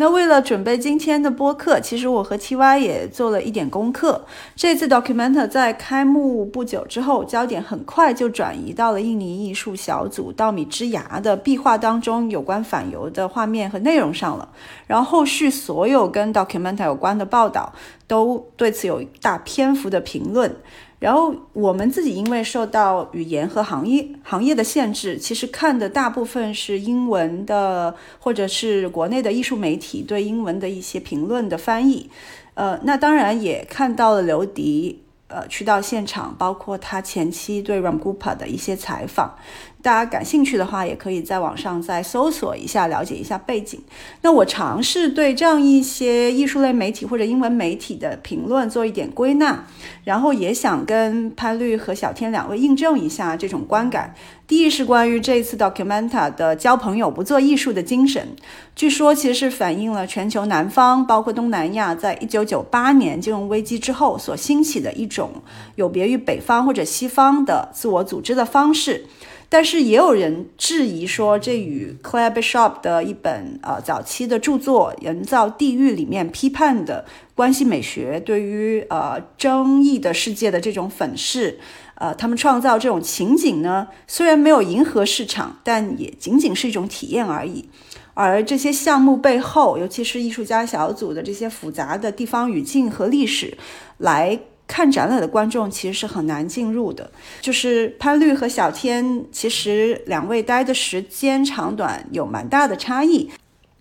[0.00, 4.24] 那为了准备今天的播客，其实我和 T Y 也做了一点功课。
[4.54, 14.48] 这次 Documenta 在开幕不久之后，焦点很快就转移到了印尼艺术小组稻米之芽的壁画当中有关反犹的画面和内容上了。
[14.86, 17.72] 然后后续所有跟 Documenta 有关的报道，
[18.06, 20.54] 都对此有大篇幅的评论。
[20.98, 32.10] 然后我们自己因为受到语言和行业行业的限制，其实看的大部分是英文的，或者是国内的艺术媒体对英文的一些评论的翻译。
[32.54, 39.36] 呃，那当然也看到了刘迪呃去到现场，包括他前期对 Ramgupa 的一些采访。
[39.80, 43.80] 大家感兴趣的话，也可以在网上再搜索一下，了解一下背景。
[44.22, 49.64] 那我尝试对这样一些艺术类媒体或者英文媒体的评论做一点归纳，
[50.04, 54.14] 然后也想跟潘律和小天两位印证一下这种观感。
[54.48, 58.28] 第一是关于这次 Documenta 的交朋友不做艺术的精神，
[58.74, 65.30] 据说其实是反映了全球南方，包括东南亚，在一九九八年金融危机之后所兴起的一种
[65.76, 69.04] 有别于北方或者西方的自我组织的方式。
[69.50, 81.58] 但是也有人质疑说，这与 Claire Bishop 的一本呃早期的著作《人造地狱》里面批判的关系美学对于呃争议的世界的这种粉饰，
[81.94, 87.70] 呃，他们创造这种情景呢，虽然没有迎合市场，但也仅仅是一种体验而已。
[88.12, 93.56] 而这些项目背后，尤其是艺术家小组的这些复杂的地方语境和历史，
[93.96, 94.38] 来。
[94.68, 97.10] 看展览的观众其实是很难进入的。
[97.40, 103.28] 就是潘律和小天，其实两位待的时间长短有蛮大的差异。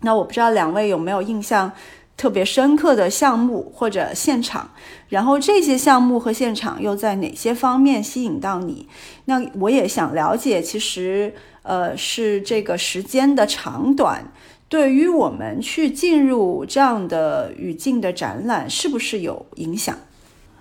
[0.01, 1.71] 那我不知道两位有没有印象
[2.15, 4.71] 特别深刻的项目或者现场，
[5.09, 8.87] 然后这些项目和现场又在哪些方面吸引到你？
[9.25, 14.31] 那我也想了解，其实呃是这个时间的长短，
[14.69, 19.97] 对于我们去进入这样的语境的展览，是不是有影响？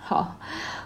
[0.09, 0.37] 好，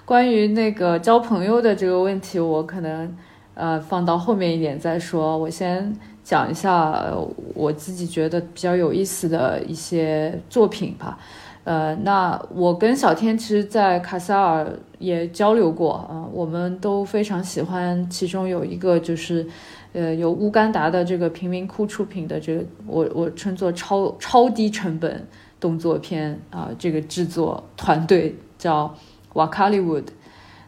[0.07, 3.15] 关于那个交朋友的这个问题，我可能
[3.53, 5.37] 呃放到后面一点再说。
[5.37, 7.05] 我先讲一下
[7.53, 11.19] 我自己觉得比较有意思的一些作品吧。
[11.65, 14.67] 呃，那我跟小天其实，在卡萨尔
[14.99, 18.09] 也交流过啊，我们都非常喜欢。
[18.09, 19.47] 其中有一个就是，
[19.93, 25.29] 呃，由乌干达的这个贫民窟出品的这个，我我称作超超低成本
[25.61, 28.95] 动作片啊，这个制作团队叫。
[29.35, 30.05] 瓦卡利 wood，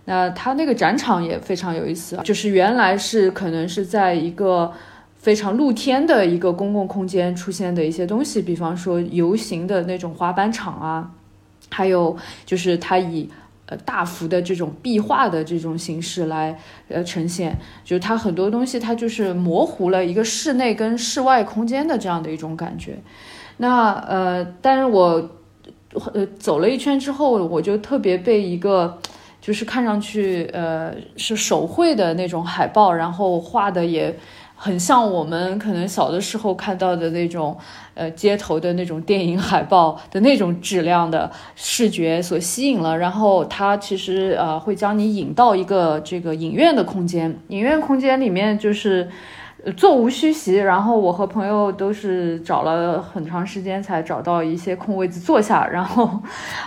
[0.04, 4.72] 那它那个展场也非常有意思，就是原来是可能是在一个
[5.16, 11.10] 非常露天的一个公共空间出现的一些东西，比方说游行的那种滑板场啊，
[11.70, 13.28] 还有就是它以
[13.66, 22.98] 呃大幅的这种壁画的这种形式来呃呈现，就是它很多东西它就是模糊了一个室内跟室外空间的这样的一种感觉。
[23.56, 25.30] 那呃，但是我。
[26.14, 28.98] 呃，走了一圈之后，我就特别被一个，
[29.40, 34.16] 就是看上去呃是手绘的那种海报，然后画的也
[34.56, 37.56] 很像我们可能小的时候看到的那种
[37.94, 42.96] 呃街头的那种电影海报的那种质量的视觉所吸引了。
[42.96, 49.08] 然后它其实呃会将你引到一个这个影院的空间，影院空间里面就是。
[49.76, 56.04] 座无虚席，然后我和朋友都是找了很长时间才找到一些空位子坐下，然后，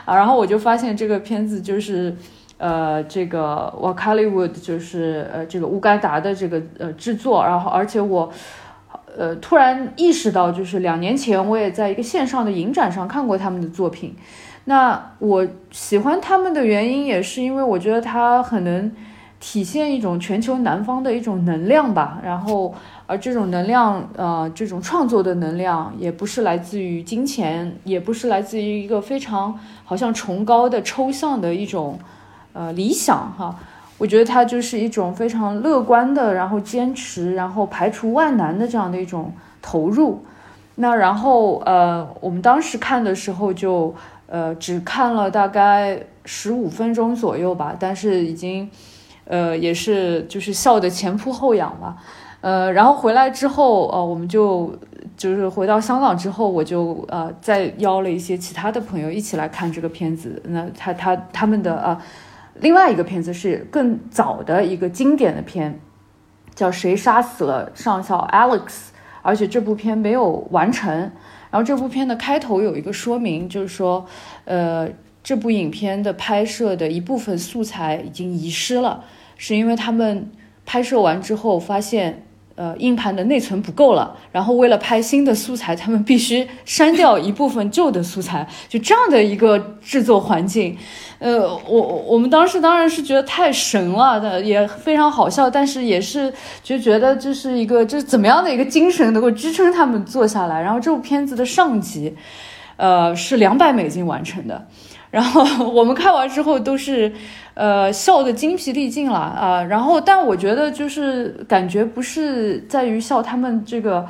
[0.06, 2.16] 啊， 然后我就发现这个片子就是，
[2.58, 8.32] 呃，这个 Wakaliwood 就是呃这个乌干达的这个呃制作，然后而且我，
[9.18, 14.16] 呃，突然意识到，就是两年前我也在一个线上的影展上看过他们的作品，
[14.64, 18.90] 那我喜欢他们的原因也是因为我觉得他很能。
[19.40, 22.74] 体现一种全球南方的一种能量吧，然后
[23.06, 32.00] 而这种能量，呃，这种创作的能量，也不是来自于金钱，也不是来自于一个非常好像崇高的抽象的一种，
[32.54, 33.56] 呃，理想哈。
[33.98, 40.26] 我觉得它就是一种非常乐观的，然后坚持，然后排除万难的这样的一种投入。
[40.76, 43.94] 那然后，呃，我们当时看的时候就，
[44.28, 48.70] 呃，只看了大概十五分钟左右吧，但是已经。
[49.26, 51.98] 呃，也是就是笑得前仆后仰吧，
[52.42, 54.78] 呃，然后回来之后，呃，我们就
[55.18, 60.40] 就是回到香港之后，我就呃再邀了一些其他的朋友一起来看这个片子。
[60.50, 62.00] 那他他他们的呃
[62.60, 65.80] 另外一个片子是更早的一个经典的片，
[66.54, 68.60] 叫《谁杀死了上校 Alex》，
[69.24, 70.96] 而且这部片没有完成。
[71.50, 74.06] 然后这部片的开头有一个说明，就是说，
[74.46, 74.88] 呃。
[75.28, 79.04] 这部影片的拍摄的一部分素材已经遗失了，
[79.38, 80.32] 是因为他们
[80.66, 82.24] 拍摄完之后发现，
[82.56, 90.78] 呃，硬盘的内存不够了，然后为了拍新的素材，他们必须删掉一部分旧的素材，就这样的一个制作环境，
[91.20, 100.62] 呃，我我们当时当然是觉得太神了的，也非常好笑，但是也是就觉得这是一个这怎么样的一个精神能够支撑他们做下来。
[100.62, 102.16] 然后这部片子的上集，
[102.78, 104.66] 呃，是两百美金完成的。
[105.16, 107.10] 然后我们看完之后都是，
[107.54, 109.64] 呃，笑得精疲力尽了啊。
[109.64, 114.06] 然后，但我觉得就是感觉不是在于笑他们这个，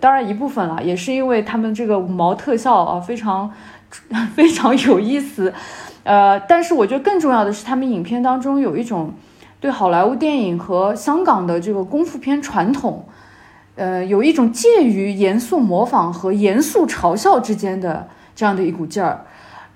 [0.00, 3.48] 当然一部分了，也是因为他们这个五毛特效啊，非常
[4.34, 5.54] 非常有意思。
[6.02, 9.14] 呃，但是我觉得更重要的是，他们影片当中有一种
[9.60, 13.06] 对好莱坞电影和香港的这个功夫片传统，
[13.76, 19.24] 呃，有一种介于严肃模仿和严肃嘲笑之间的这样的一股劲儿。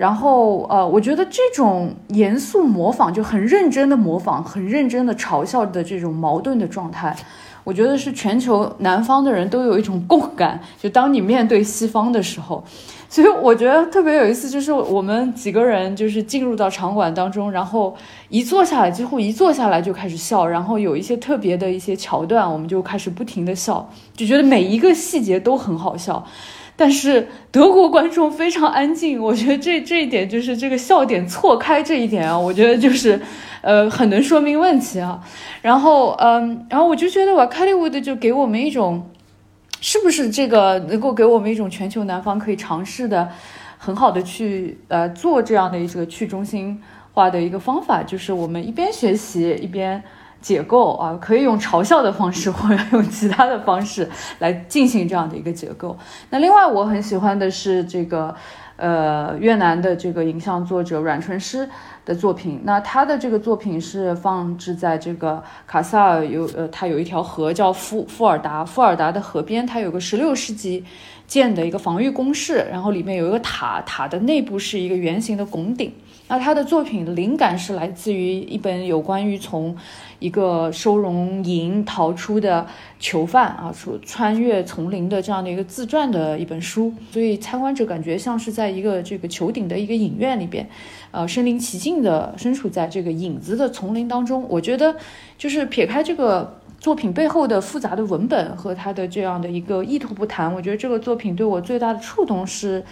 [0.02, 7.14] 然后，呃，我觉得这种严肃模仿就很认真的模仿，很认真的嘲笑的这种矛盾的状态，
[7.62, 10.58] 我觉得是全球南方的人都有一种共感。
[10.76, 12.64] 就当你面对西方的时候，
[13.08, 17.94] 所以我觉得特别有意思，就是我们几个人就是进入到场馆当中，然后
[18.28, 26.26] 一坐下来，几乎一坐下来就开始笑，然后有一些特别的一些桥段，我们就开始不停的笑，就觉得每一个细节都很好笑。
[26.74, 33.20] 但是德国观众非常安静， 我觉得这这一点就是这个笑点错开这一点啊，我觉得就是，
[33.60, 35.22] 呃，很能说明问题啊。
[35.60, 39.08] 然后，嗯，然后我就觉得，瓦卡利乌的就给我们一种，
[39.80, 43.28] 是不是这个能够给我们一种全球南方可以尝试的，
[43.78, 50.02] 很好的去呃做这样的一个去中心化的一个方法，就是我们一边学习一边。
[50.42, 54.06] 解构啊，可以用嘲笑的方式，或者用其他的方式
[54.40, 55.96] 来进行这样的一个解构。
[56.30, 58.34] 那另外，我很喜欢的是这个，
[58.76, 61.68] 呃，越南的这个影像作者阮纯诗
[62.04, 62.60] 的作品。
[62.64, 70.84] 那他的这个作品是放置在这个卡萨尔有，呃，它有一条河叫富富尔达，富尔达的河边，它有个十六世纪
[71.28, 75.92] 建的一个防御工事，然后里面有一个塔，塔的内部是一个圆形的拱顶。
[76.32, 79.76] 那他的作品灵感是来自于一本有关于从
[80.18, 82.66] 一个收容营逃出的
[82.98, 90.66] 囚犯啊，说穿越丛林的这样的一个自传的一本书，所以参观者感觉像是在一个这个球顶的一个影院里边，
[91.10, 94.46] 呃，身临其境的身处在这个影子的丛林当中。
[94.48, 94.96] 我觉得，
[95.36, 102.82] 就是撇开这个作品背后的复杂的文本和他的这样的一个意图不谈，我觉得这个作品对我最大的触动是。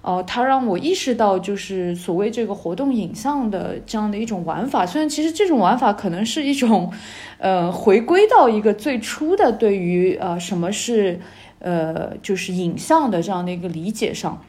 [0.00, 4.86] 呃，它让我意识到，就是所谓这个活动影像的这样的一种玩法。
[4.86, 6.90] 虽然其实这种玩法可能是一种，
[7.38, 11.20] 呃，回归到一个最初的对于呃什么是
[11.58, 14.40] 呃就是影像的这样的一个理解上，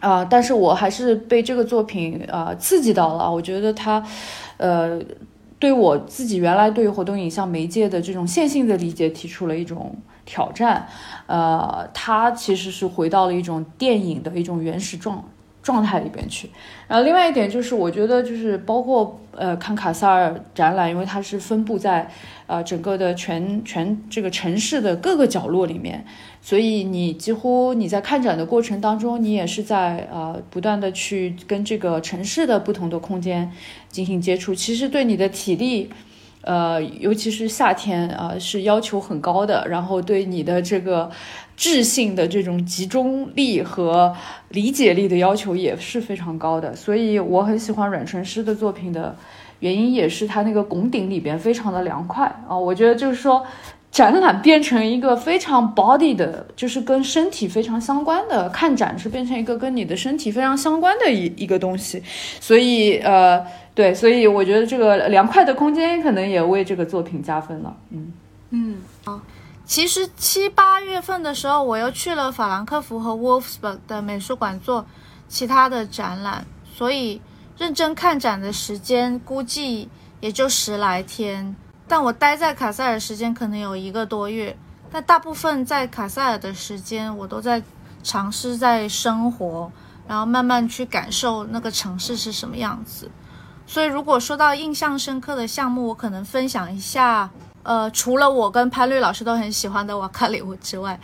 [0.00, 3.30] 啊，但是我还是被这个作品啊刺激到了。
[3.30, 4.02] 我觉得它，
[4.56, 5.00] 呃，
[5.58, 9.94] 对我自己原来对于活动影像媒介的这种线性的理解提出了一种。
[10.28, 10.86] 挑战，
[11.26, 15.24] 呃，它其实是回到了一种电影的一种原始状
[15.62, 16.50] 状态里边去。
[16.86, 22.10] 然后另外一点就是，我觉得就是包括呃看卡萨尔展览，因为它是分布在
[22.46, 26.04] 呃整个的全全这个城市的各个角落里面，
[26.42, 33.50] 所以你几乎你在看展的过程当中，你也是在呃不断的去跟这个城市的不同的空间
[33.88, 35.90] 进行接触，其实对你的体力。
[36.48, 41.10] 呃，尤其是夏天啊，是要求很高的，然后对你的这个
[41.58, 44.16] 智性的这种集中力和
[44.48, 46.74] 理解力的要求也是非常高的。
[46.74, 49.14] 所以我很喜欢阮纯师的作品的
[49.60, 52.56] 原因，也是他那个拱顶里边非常的凉快啊。
[52.56, 53.44] 我觉得就是说。
[53.90, 62.02] 展览变成一个非常 body 的，就是跟身体非常相关的看展，是变成一个跟你的身体非常相关的一一个东西。
[62.38, 67.76] 所以，呃，对，所以我觉得这个凉快的空间可能也为这个作品加分了。
[67.90, 68.12] 嗯
[68.50, 69.20] 嗯，好。
[69.64, 74.86] 其实七八月份的时候，我又去了法兰克福和 Wolfsburg 的美术馆做
[75.28, 77.20] 其他的展览，所以
[77.58, 79.88] 认真看展的时间估计
[80.20, 81.54] 也就十来天。
[81.88, 84.54] 但我待在卡塞尔时间可能有一个多月，
[84.92, 87.62] 但大部分在卡塞尔的时间，我都在
[88.02, 89.72] 尝试在生活，
[90.06, 93.10] 然后慢慢去感受那个城市是什么样子。
[93.66, 97.30] 所以，如果说到印象深刻的项目，我可能分享一下。
[97.62, 100.98] 呃，除了我跟潘律老师都很喜欢的瓦卡里乌之外，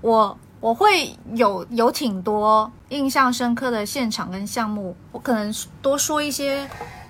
[0.00, 6.66] 我我会有有挺多印象深刻的现场跟项目，我可能多说一些。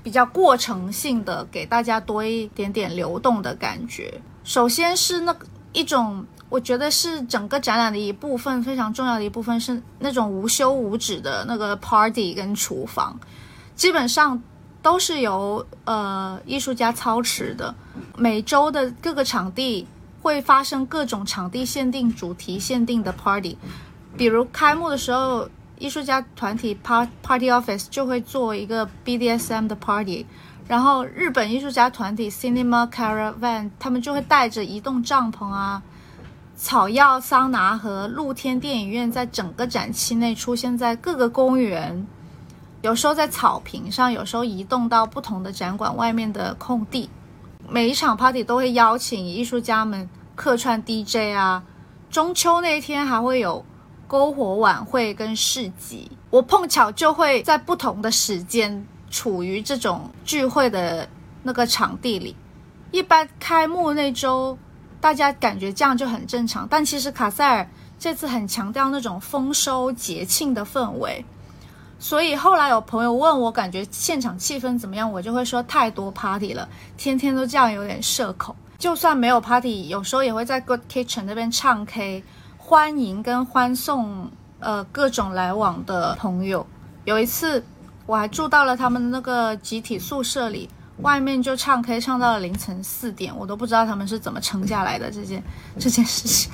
[0.07, 4.21] 比较过程性的，给大家多一点点流动的感觉。
[4.45, 5.35] 首先是那
[5.73, 13.19] 一种，我觉得是整个展览的一部分，非常重要的一部分是那种无休无止的那个 party 跟厨房，
[13.75, 14.41] 基本上
[14.81, 17.75] 都是由呃艺术家操持的。
[18.17, 19.89] 每周的各个场地
[20.23, 23.59] 会发生各种场地限定、主题限定的 party，
[24.17, 25.49] 比如开幕的时候。
[25.79, 30.25] 艺术家团体 Part Party Office 就会做一个 BDSM 的 party，
[30.67, 35.83] 然后日本艺术家团体 Cinema Caravan 他们就会带着移动帐篷啊、
[36.57, 42.07] 草药桑拿和露天电影院，在整个展期内出现在各个公园，
[42.81, 47.11] 有时候在草坪上，有时候移动到不同的展馆外面的空地。
[47.69, 51.63] 每一场 party 都会邀请艺术家们客串 DJ 啊，
[52.09, 53.63] 中秋那一天还会有。
[54.09, 61.09] 篝火晚会跟市集，我碰巧就会在不同的时间处于这种聚会的
[61.43, 62.37] 那个场地里。
[62.93, 64.57] 一般开幕那周，
[65.01, 71.25] 大家感觉这样就很正常，但其实卡塞尔这次很强调那种丰收节庆的氛围。
[71.99, 78.55] 所以后来有朋友问我，感觉现场气氛怎么样，我就会说太多 party 了，天天都这样有点社恐。
[78.79, 82.23] 就算没有 party，有时候也会在 Good Kitchen 那边唱 K，
[82.69, 86.67] 欢迎跟欢送呃各种来往的朋友。
[87.05, 87.65] 有一次
[88.07, 95.41] 我还住到了他们那个集体宿舍里，外面就唱 K 唱到了凌晨四点，我都不知道他们是怎么撑下来的这件
[95.79, 96.53] 这件事情。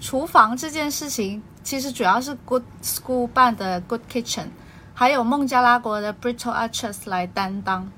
[0.00, 4.46] 厨房这件事情其实主要是 Good School 办的 Good Kitchen，
[4.94, 7.90] 还有孟加拉国的 Bristol Archers 来担当。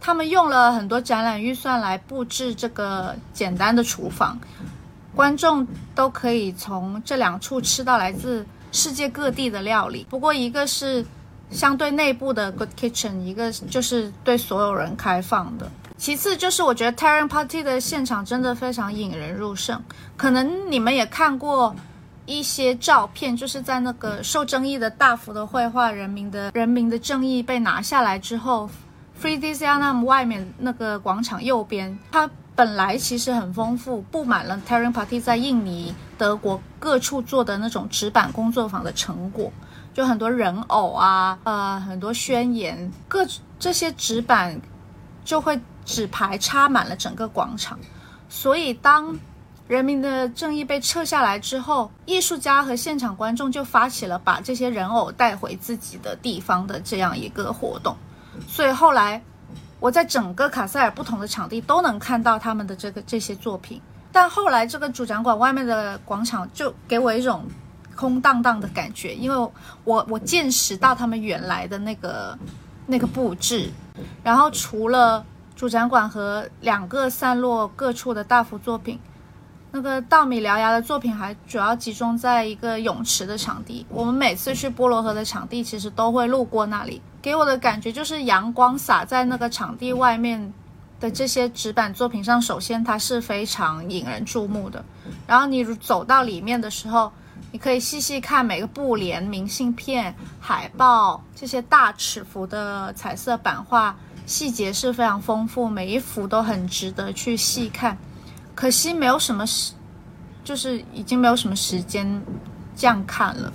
[0.00, 4.38] 他们用了很多展览预算来布置这个简单的厨房，
[5.14, 10.06] 观众都可以从这两处吃到来自世界各地的料理。
[10.08, 11.04] 不过一个是
[11.50, 15.70] 相对内部的 Good Kitchen，一个就是对所有人开放的。
[15.96, 19.82] 其次就是我觉得 Terran Party 的现场真的非常引人入胜。
[20.16, 21.74] 可能你们也看过
[22.26, 28.68] 一些照片，就是在那个受争议的大幅的绘画《人民的人民的正义》被拿下来之后。
[29.20, 39.52] Friedrichshain 外面那个广场右边，它本来其实很丰富，布满了 Terran Party 在印尼、德国各处做的那种纸板工作坊的成果，
[39.94, 43.24] 就很多人偶啊，呃，很多宣言，各
[43.60, 44.60] 这些纸板
[45.24, 47.78] 就会纸牌插满了整个广场。
[48.28, 49.16] 所以当
[49.68, 57.96] 人民的正义被撤下来之后，艺术家和现场观众就发起了把这些人偶带回自己的地方的这样一个活动。
[58.48, 59.22] 所以后来，
[59.80, 63.80] 我在整个卡塞尔不同的场地都能看到他们的这个这些作品。
[64.10, 67.44] 但后来这个主展馆外面的广场就给我一种
[67.94, 69.50] 空荡荡的感觉，因为
[69.84, 72.36] 我我见识到他们原来的那个
[72.86, 73.70] 那个布置。
[74.24, 75.24] 然后除了
[75.54, 78.98] 主展馆和两个散落各处的大幅作品，
[79.70, 83.84] 那个稻米獠牙的作品还主要集中在一个泳池的场地。
[83.90, 87.02] 我们每次去波罗河的场地，其实都会路过那里。
[87.28, 90.50] 给我的感觉就是阳光洒在那个场地外面
[90.98, 94.82] 的这些纸板作品上，首先它是非常引人注目的。
[95.26, 97.12] 然后你走到里面的时候，
[97.52, 107.98] 你可以细细看每个布帘、明信片、海报这些大尺幅的彩色版画，细节是非常丰富，每一幅都很值得去细看。
[108.54, 109.74] 可惜没有什么时，
[110.42, 112.22] 就是已经没有什么时间
[112.74, 113.52] 这样看了，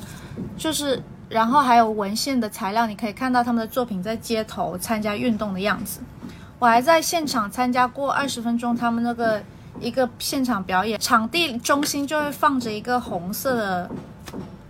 [0.59, 1.01] 就是。
[1.33, 5.99] 然后还有文献的材料，你可以看到他们的作品在街头参加运动的样子。
[6.59, 9.41] 我还在现场参加过二十分钟他们那个
[9.79, 13.89] 一个现场表演，场地中心就会放着一个红色的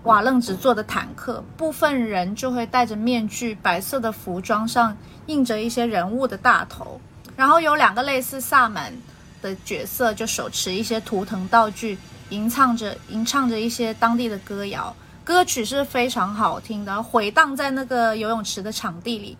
[0.03, 4.95] 瓦楞纸做的坦克，部分人就会戴着面具，白色的服装上
[5.25, 6.97] 印着一些人物的大头，
[7.35, 8.93] 然后有两个类似萨满
[9.41, 11.97] 的角色，就手持一些图腾道具，
[12.29, 14.95] 吟唱着吟唱着一些当地的歌谣。
[15.23, 19.37] 歌曲是非常好听的，回荡在那个游泳池的场地里，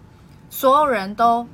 [0.50, 1.46] 所有人都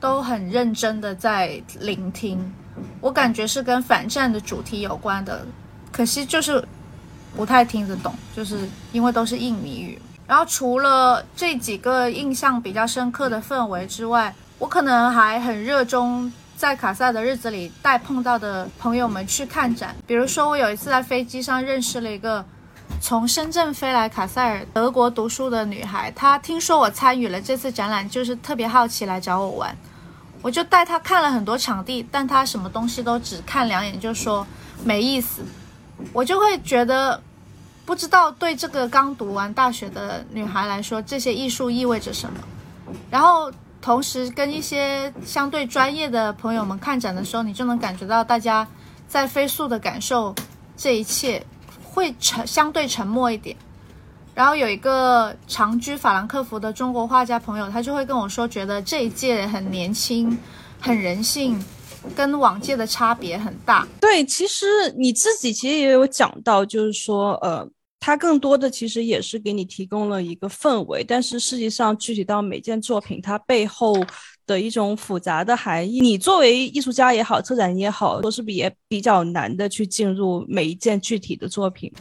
[0.00, 2.52] 都很认真的在聆听。
[3.00, 5.46] 我感觉是跟反战的主题有关的，
[5.92, 6.66] 可惜就是
[7.36, 10.00] 不太听得懂，就是因为都是印尼语。
[10.26, 19.94] 然后除了这几个印象比较深刻的氛围之外，我可能还很热衷在卡萨的日子里带碰到的朋友们去看展。
[20.06, 22.42] 比如说，我有一次在飞机上认识了一个。
[23.00, 29.76] 从深圳飞来卡塞尔德国读书的女孩，她听说我参与了这次展览，就是特别好奇来找我玩。
[30.40, 34.46] 我就带她看了很多场地，但她什么东西都只看两眼就说
[34.84, 35.42] 没意思。
[36.12, 37.20] 我就会觉得，
[37.84, 42.38] 不知道对这个刚读完大学的女孩来说，这些艺术意味着什么。
[43.10, 48.66] 然后同时跟一些相对专业的朋友们看展的时候，你就能感觉到大家
[49.06, 50.34] 在飞速的感受
[50.76, 51.44] 这一切。
[51.94, 53.56] 会沉相对沉默一点，
[54.34, 60.36] 然后有一个长居法兰克福的中国画家朋友，他就会跟我说，觉得这一届很年轻，
[60.80, 61.64] 很人性，
[62.16, 63.86] 跟往届的差别很大。
[64.00, 64.66] 对，其实
[64.98, 67.64] 你自己其实也有讲到，就是说，呃，
[68.00, 73.94] 他更多的其实也是给你提供了一个氛围，但是实际上具体到每件作品，它背后。
[74.46, 81.92] 的一种复杂的含义，你作为艺术家也好，策展也好，都是比也比较难的去进入每一件具体的作品。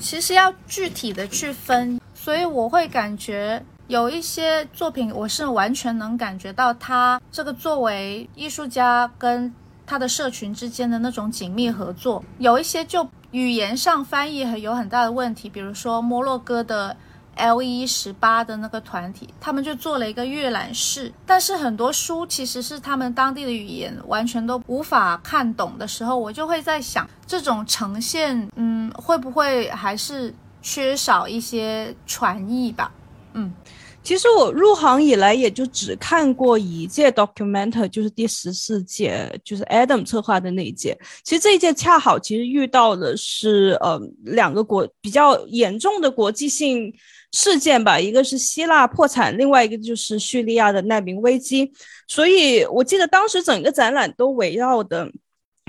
[0.00, 9.52] 其实要具体的去分，所以我会感觉有一些作品，我是完全能感觉到他这个作为艺术家跟
[9.86, 12.24] 他的社群之间的那种紧密合作。
[12.38, 16.96] 有一些就语言上翻译很有很大的问题，比如说摩洛哥的。
[17.38, 32.92] L 一十八的那个团体，他们就做了一个阅览室，但是很多书其实是他们当地的语言完全都无法看懂的时候，我就会在想，这种呈现，嗯，会不会还是缺少一些传译吧？
[33.32, 33.52] 嗯。
[34.00, 40.98] 其实我入行以来也就只看过一届 document，就是第十四届，就是 Adam 策划的那一届。
[41.24, 46.90] 其实这一届恰好其实遇到的是呃两个国比较严重的国际性
[47.32, 51.72] 事件吧，一个是希腊破产，另外一个就是叙利亚的难民危机。
[52.06, 55.10] 所以我记得当时整个展览都围绕的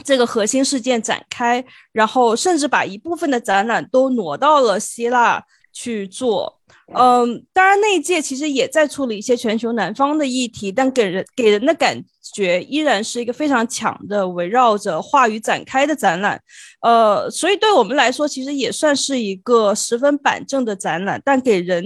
[0.03, 5.43] 这个核心事件展开，然后甚至把一部分的展览都挪到了希腊
[5.73, 6.58] 去做。
[6.93, 16.41] 嗯，当然那一届其实也在处理一些全球南方的议题，但给人给人的感觉依然是一个非常强的围绕着话语展开的展览。
[16.81, 21.83] 呃，所以对我们来说，其实也算是一个十分板正的展览，但给人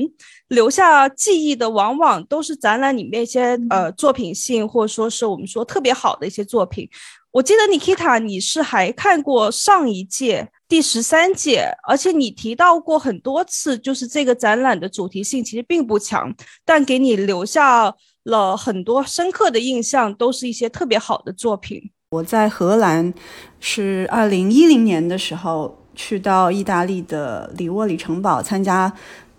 [0.47, 6.89] 留下记忆的往往都是展览里面一些呃作品性，或者说是我们说特别好的一些作品。
[7.31, 10.49] 我记得 Nikita，你是还看过上一届。
[10.73, 16.33] 第十三届，而且你提到过很多次，就是这个展览的主题性其实并不强，
[16.65, 17.93] 但给你留下
[18.23, 21.79] 了很多深刻的印象，都是一些特别好的作品。
[22.09, 23.13] 我在荷兰
[23.59, 28.91] 是二零一零年的时候去到意大利的里沃里城堡参加。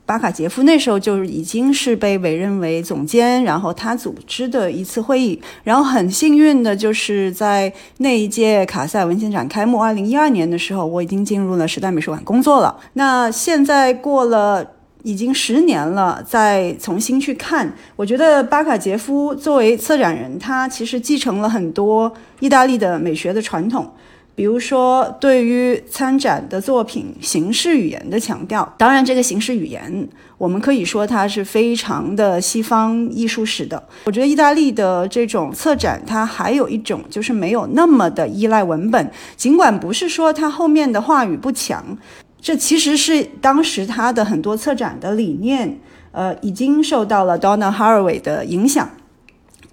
[0.06, 12.76] 巴卡杰夫那时候就已经是被委任为总监，然后他组织的一次会议，然后很幸运的就是在那一届卡塞文献展开幕，二零一二年的时候，我已经进入了时代美术馆工作了。
[12.92, 14.72] 那现在过了
[15.04, 23.90] 已经十年了，再重新去看，我觉得巴卡杰夫作为策展人，他其实继承了很多意大利的美学的传统。
[24.36, 33.80] 比如说，对于参展的作品形式语言的强调，当然，这个形式语言我们可以说它是非常的西方艺术史的。
[34.06, 41.96] 我觉得意大利的这种策展，它还有一种就是没有那么的依赖文本，尽管不是说它后面的话语不强，
[42.40, 45.78] 这其实是当时它的很多策展的理念，
[46.10, 48.90] 呃，已经受到了 Donna Haraway 的影响。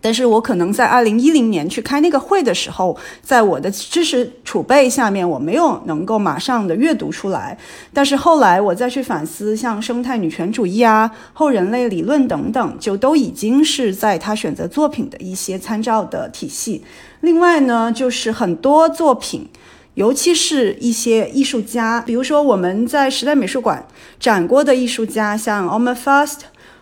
[0.02, 7.56] 但是我可能在二零一零年去开那个会的时候，在我的知识储备下面，我没有能够马上的阅读出来。
[7.94, 16.84] 但是后来我再去反思，像生态女权主义啊、后人类理论等等，就都已经是在他选择作品的一些参照的体系。
[17.20, 19.48] 另外呢，就是很多作品，
[19.94, 23.86] 尤其是一些艺术家，比如说我们在时代美术馆
[24.20, 26.40] 展过的艺术家，像 Omar Fast、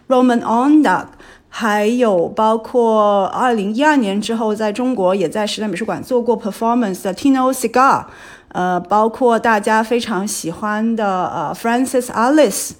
[0.07, 1.05] Roman Ondag。
[1.49, 8.05] 还有包括二零一二年之后，在中国也在时代美术馆做过 performance 的 Tino Cigar，
[8.49, 12.71] 呃，包括大家非常喜欢的呃 Francis Alice，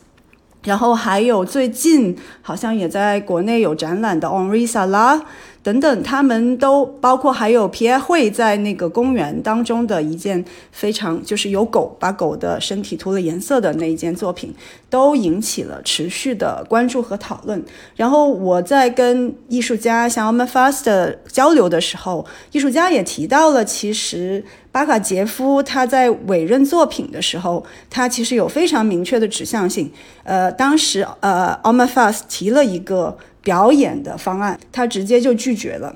[0.64, 5.22] 然后还有最近好像也在国内有展览的 Henri Sala。
[5.62, 14.54] 等等，他们都包括还有皮埃会在那个公园当中的一件非常就是有狗把狗的身体涂了颜色的那一件作品，
[14.90, 17.62] 都引起了持续的关注和讨论。
[17.96, 24.44] 然后我在跟艺术家像 o m a Fast 交流的时候，艺术家也提到了，其实
[24.80, 29.92] 巴卡杰夫他在委任作品的时候，他其实有非常明确的指向性。
[30.24, 33.18] 呃，当时呃 o m a f a s 提了一个。
[33.42, 35.96] 表演的方案，他直接就拒绝了。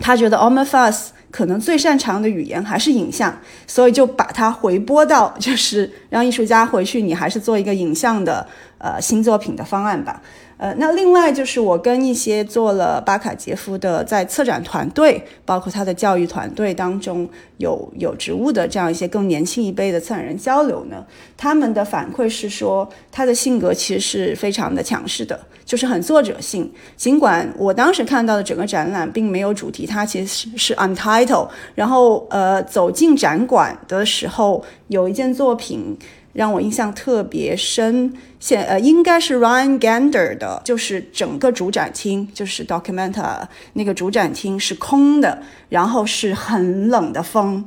[0.00, 3.32] 他觉得 o m a f a s 可能最擅长的语言还是影像，
[3.64, 8.44] 所以就把它回拨到，就是让艺术家回去，你还是做一个影像的
[8.78, 10.20] 呃新作品的方案吧。
[10.56, 21.04] 呃，那另外就是我跟一些做了巴卡杰夫的在策展团队，包括他的教育团队当中有有职务的这样一些更年轻一辈的策展人交流呢，
[21.36, 26.72] 他们的反馈是说他的性格其实是非常的强势的，就是很作者性。
[26.96, 31.48] 尽管我当时看到的整个展览并没有主题，它其实是是 untitled。
[31.74, 35.98] 然后呃，走进展馆的时候，有一件作品。
[36.34, 47.64] 让我印象特别深，现呃应该是 Ryan Gander 的，就是整个主展厅，就是 Documenta 那个主展厅是空的，然后是很冷的风，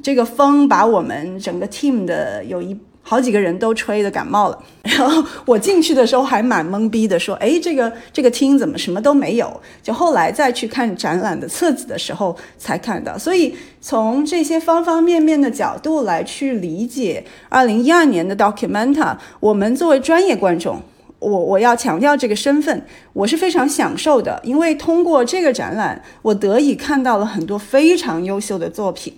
[0.00, 2.78] 这个风把我们整个 team 的有一。
[3.02, 13.18] 好几个人都吹的感冒了， 然后我进去的时候还蛮懵逼的，说：“哎，这个这个厅怎么什么都没有？”就后来再去看展览的册子的时候才看到。
[13.18, 20.80] 所以从这些方方面面的角度来去理解二零一二年的 Documenta，我们作为专业观众，
[21.18, 29.12] 我我要强调这个身份，我是非常享受的，因为通过这个展览，我得以看到了很多非常优秀的作品。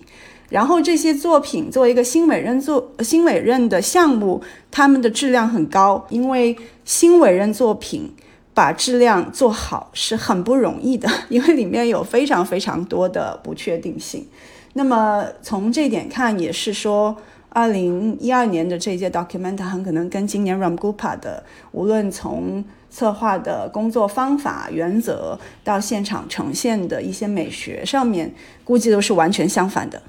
[0.49, 8.13] 然后这些作品作为一个新委任作新委任的项目，他们的质量很高，因为新委任作品
[8.53, 14.27] 把质量做好是很不容易的， 因为里面有非常非常多的不确定性。
[14.73, 17.15] 那么从这点看，也是说，
[17.49, 28.33] 二零一二年的这届 Documenta 很可能跟今年 Ramgupa 的，无论从策划的工作方法、原则到现场呈现的一些美学上面，
[28.63, 30.01] 估计都是完全相反的。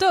[0.00, 0.08] 对，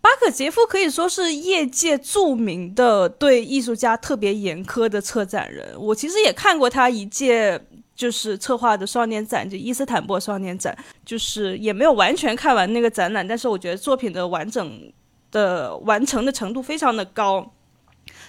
[0.00, 5.74] 巴克杰夫可以说是业界著名的对艺术家特别严苛的策展人。
[5.78, 7.60] 我其实也看过他一届
[7.94, 10.74] 就是策划的少年展，就伊斯坦布尔双年展，
[11.04, 14.92] 就是也没有完全看完那个展览，但是我觉得作品的完整
[15.30, 17.52] 的完成的程度非常的高。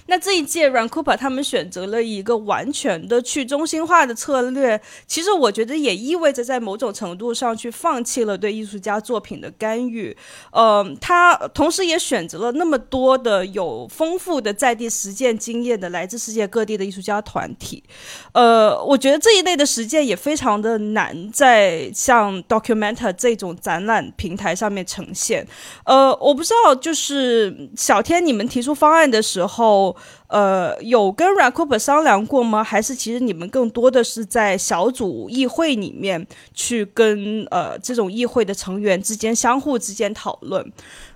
[0.07, 10.15] 那这一届 Run Cooper 他们选择了一个完全的去中心化的策略，其实我觉得也意味着在某种程度上去放弃了对艺术家作品的干预。
[10.51, 17.83] 呃，他同时也选择了那么多的有丰富的在地实践经验的来自世界各地的艺术家团体。
[18.31, 25.45] 呃，我觉得这一类的实践也非常的难在像 Documenta 这种展览平台上面呈现。
[25.83, 29.96] 呃，我不知道，就是小天你们提出方案的时候。
[30.27, 32.63] 呃，有跟 r a c o p 商量过吗？
[32.63, 40.71] 还是其实你们更多的是在小组议会里面去跟呃这种议会的成员之间相互之间讨论？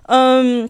[0.08, 0.68] 嗯，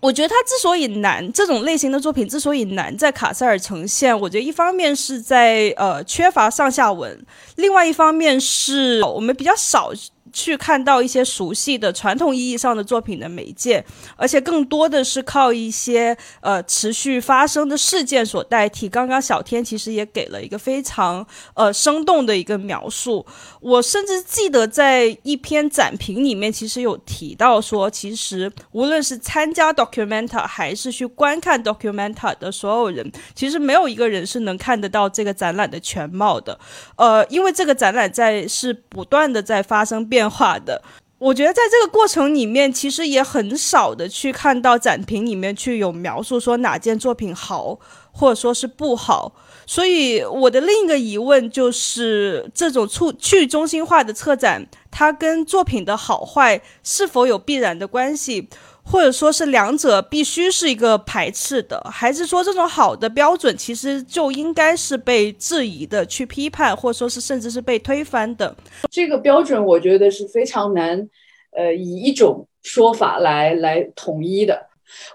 [0.00, 7.24] 我觉得它之所以难，这种类型的作品之所以难在卡塞尔呈现，我觉得一方面是在呃缺乏上下文，
[7.56, 9.92] 另外一方面是我们比较少。
[10.32, 13.84] 去看到一些熟悉的传统意义上的作品的媒介，
[14.16, 18.88] 而且更多的是靠一些呃持续发生的事件所代替。
[18.88, 23.24] 刚刚小天其实也给了一个非常呃生动的一个描述。
[23.60, 36.58] 我甚至记得在一篇展评里面，其实有提到说，其实无论是参加 Documenta 还是去观看 Documenta 的所有人，其实没有一个人是能看得到这个展览的全貌的。
[36.96, 40.21] 呃，因为这个展览在是不断的在发生变。
[40.22, 40.80] 变化的，
[41.18, 47.76] 我觉得在这个过程里面，其实也很少的去看到展评里面去有描述说哪件作品好，
[48.12, 49.32] 或者说是不好。
[49.66, 58.48] 所以我的另一个疑问就是，这种促去中心化的策展，它跟作品的好坏是否有必然的关系？
[58.84, 68.54] 或者说是两者必须是一个排斥的，还是说这种好的标准其实就应该是被质疑的、去批判，或者说是甚至是被推翻的？
[68.90, 71.08] 这个标准我觉得是非常难，
[71.52, 74.66] 呃，以一种说法来来统一的。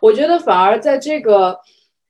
[0.01, 1.59] 我觉得反而在这个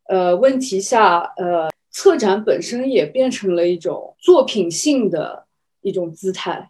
[0.07, 5.45] 呃问题下，呃，策展本身也变成了一种作品性的
[5.81, 6.69] 一种姿态。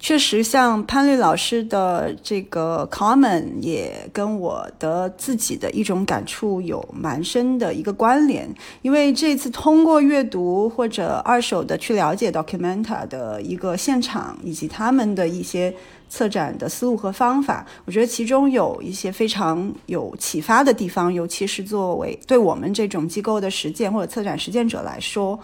[0.00, 8.48] 确实，像潘律老师的这个 comment 也跟我的自己的一种感触有蛮深的一个关联。
[8.82, 15.74] 因为这次通过阅读或者二手的去了解 Documenta 的一个现场，以及他们的一些
[16.08, 25.38] 策展的思路和方法，我觉得其中有一些非常有启发的地方，尤其是作为对我们这种机构的实践或者策展实践者来说。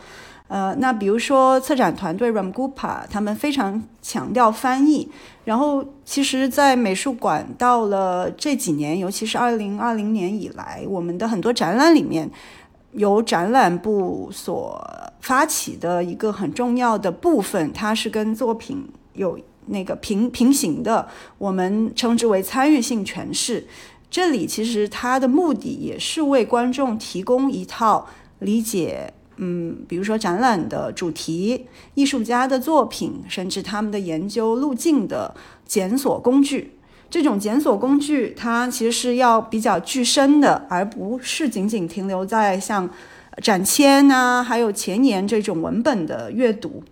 [0.47, 5.11] 呃，那比如说策展团队 Ramgupa，他们非常强调翻译。
[5.45, 12.30] 然后，其实，在美术馆到了这几年，尤其是二零二零年以来，我们的很多展览里面，
[12.92, 14.86] 由展览部所
[15.20, 23.66] 发起的一个很重要的部分，它是跟作品有那个平平行的，我们称之为参与性诠释。
[24.11, 28.07] 这里其实它的目的也是为观众提供一套
[28.40, 29.14] 理解。
[29.37, 35.35] 嗯，比如说展览的主题、艺术家的作品，甚至他们的研究路径的
[35.66, 36.76] 检索工具。
[37.11, 42.91] 这种检索工具，它其实是要比较具身的，而不是仅仅停留在像
[43.43, 46.82] 展签啊，还有前言这种文本的阅读。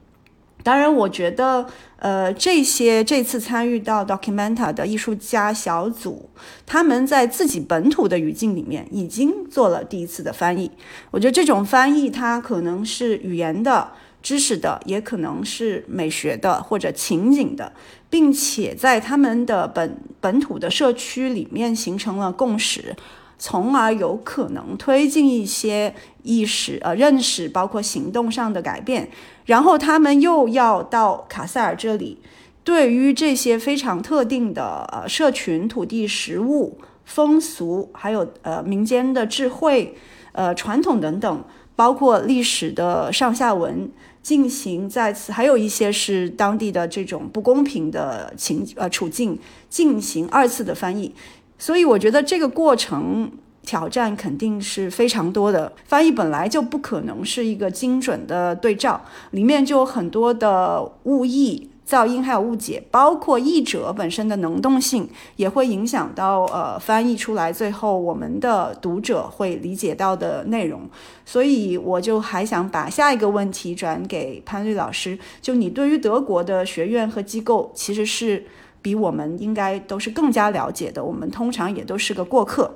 [0.62, 1.66] 当然，我觉得，
[2.02, 6.28] 呃，这些这次参与到 Documenta 的艺术家小组，
[6.66, 10.68] 他们在自己本土的语境里面已经做了第一次的翻译。
[11.12, 17.72] 我觉得这种翻译，它可能是语言的、知识的，也可能是美学的或者情景的，
[18.10, 22.96] 并且在他们的本本土的社区里面形成了共识。
[23.38, 25.92] 从而有可能推进一些
[26.22, 29.10] 意识、呃认识，包括行动上的改变。
[29.46, 32.18] 然后他们又要到卡塞尔这里，
[32.64, 39.96] 对于这些非常特定的呃社群、土地、食物、风俗，还有呃民间的智慧、
[40.32, 43.90] 呃传统等等，包括历史的上下文
[44.22, 49.36] 进行再次，还有一些是当地的这种不公平的情呃处境
[49.68, 51.12] 进行二次的翻译。
[51.58, 53.30] 所以我觉得这个过程
[53.64, 55.72] 挑战肯定是非常多的。
[55.84, 59.00] 翻译本来就不可能是一个精准的对照，
[59.30, 61.68] 里面就有很多的误译。
[61.84, 65.06] 噪音还有误解，包括译者本身的能动性，
[65.36, 70.88] 也会影响到呃翻译出来最后我们的读者会理解到的内容。
[71.26, 78.46] 所以我就还想把下一个问题转给潘律老师，就你对于德国的学院和机构，其实是
[78.80, 81.04] 比我们应该都是更加了解的。
[81.04, 82.74] 我们通常也都是个过客。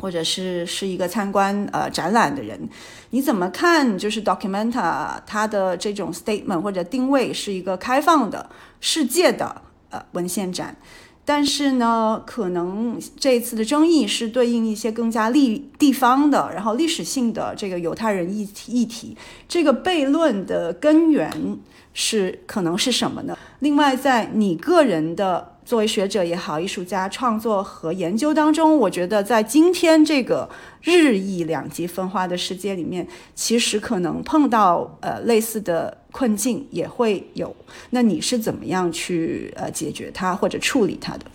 [0.00, 2.68] 或者是是一个参观呃展览的人，
[3.10, 3.96] 你怎么看？
[3.98, 8.48] 就是 Documenta 它的这种 statement 或者定位是一个开放的
[8.80, 10.76] 世界的呃文献展，
[11.24, 19.16] 但是呢，可能这次的争议是对应一些更加立地方的，然后历史性的这个犹太人议议题，
[19.48, 21.58] 这个悖论的根源
[21.94, 23.36] 是可能是什么呢？
[23.60, 25.55] 另外，在你个人的。
[25.66, 30.48] 作为学者也好，艺术家创作和研究当中，我觉得在今天这个
[30.80, 33.04] 日益两极分化的世界里面，
[33.34, 37.54] 其实可能碰到呃类似的困境也会有。
[37.90, 41.26] 那你是怎么样去呃解决它或者处理它的？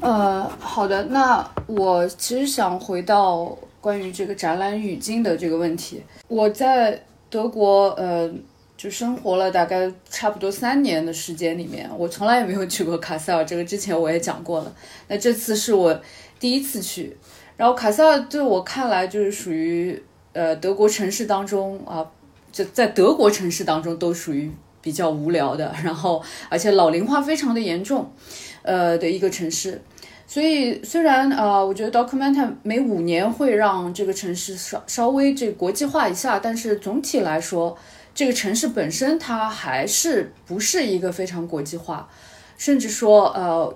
[0.00, 6.00] 呃，好的，那我其实想回到关于这个展览语境的这个问题。
[6.28, 8.30] 我在德国，呃。
[8.80, 13.44] 就生活了大概差不多三年的时间里面，我从来也没有去过卡塞尔。
[13.44, 14.74] 这个之前我也讲过了。
[15.06, 16.00] 那这次是我
[16.38, 17.14] 第一次去。
[17.58, 20.02] 然后卡塞尔对我看来就是属于
[20.32, 22.02] 呃德国城市当中啊，
[22.50, 24.50] 就在德国城市当中都属于
[24.80, 28.10] 比较无聊的，然后而且老龄化非常的严重，
[28.62, 29.78] 呃的一个城市。
[30.26, 37.76] 所以虽然呃，我觉得 Documenta 每五年会让这个城市稍稍微这国际化一下，但是总体来说。
[38.14, 42.08] 这个城市本身，它还是不是一个非常国际化，
[42.58, 43.74] 甚至说呃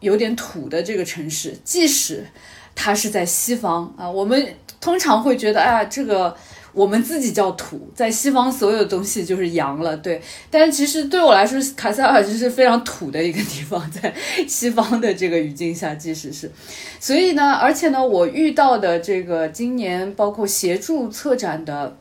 [0.00, 1.56] 有点土的这个城市。
[1.62, 2.26] 即使
[2.74, 6.34] 它是在西方啊，我们通常会觉得，哎呀，这个
[6.72, 10.20] 我们自己叫土，在西方所有东西就是洋了，对。
[10.50, 14.12] 但其实对我来说，卡塞尔就是非常土的一个地方，在
[14.48, 16.50] 西方的这个语境下，即使是，
[16.98, 21.96] 所以呢，而且呢，我遇到的这个今年包括协助策展的。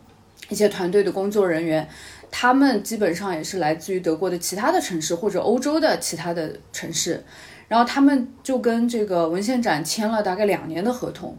[0.50, 1.88] 一些团队的工作人员，
[2.32, 7.24] 他们基本上也是来自于德国的其他的城市或者欧洲的其他的城市，
[7.68, 11.38] 然后他们就跟这个文献展签了大概两年的合同，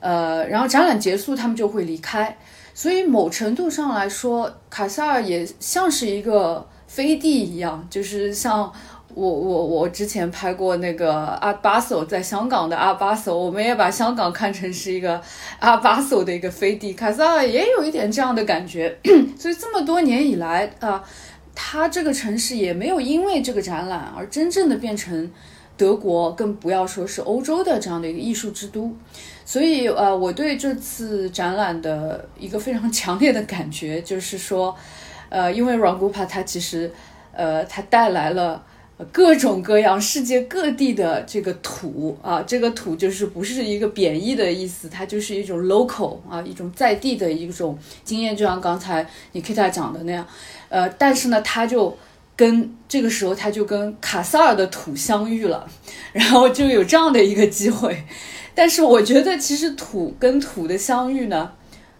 [0.00, 2.36] 呃，然后展览结束他们就会离开，
[2.74, 8.72] 所以某程度上来说，卡萨尔也像是一个飞地一样，就是像。
[9.14, 15.20] 我我我之前拍过那个阿巴索在香港的阿巴索，我们也把香港看成是一个
[15.58, 18.96] 阿巴索的一个飞地，卡萨也有一点这样的感觉。
[19.38, 21.02] 所以这么多年以来啊，
[21.54, 25.30] 它这个城市也没有因为这个展览而真正的变成
[25.76, 28.90] 德国，更不要说是欧洲的这样的一个艺术之都。
[29.44, 34.74] 所以呃，我对这次展览的一个非常强烈的感觉就是说，
[35.28, 36.90] 呃，因为 Rangupa 它其实
[37.32, 38.64] 呃它带来了。
[39.10, 50.26] 各种各样世界各地的这个土啊，这个土就是不是一个贬义的意思，它就是一种 local 啊，一种在地的一种经验，就像刚才你 Kita 讲的那样，
[50.68, 51.96] 呃，但是呢，他就
[52.36, 55.66] 跟这个时候他就跟卡萨尔的土相遇了，
[56.12, 58.04] 然后就有这样的一个机会，
[58.54, 61.52] 但是我觉得其实土跟土的相遇呢。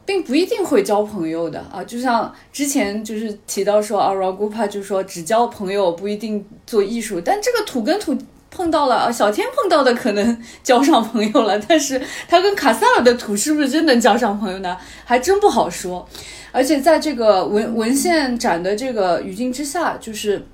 [0.05, 8.16] 并不一定会交朋友的啊，就像之前就是提到说啊，Ragupa 就说只交朋友不一定做艺术，但这个土跟土
[8.50, 14.76] 碰到了啊，小天碰到的可能交上朋友了，但是他跟卡萨尔的土是不是真能交上朋友呢？
[15.05, 16.07] 还真不好说。
[16.50, 20.44] 而且在这个文文献展的这个语境之下，就是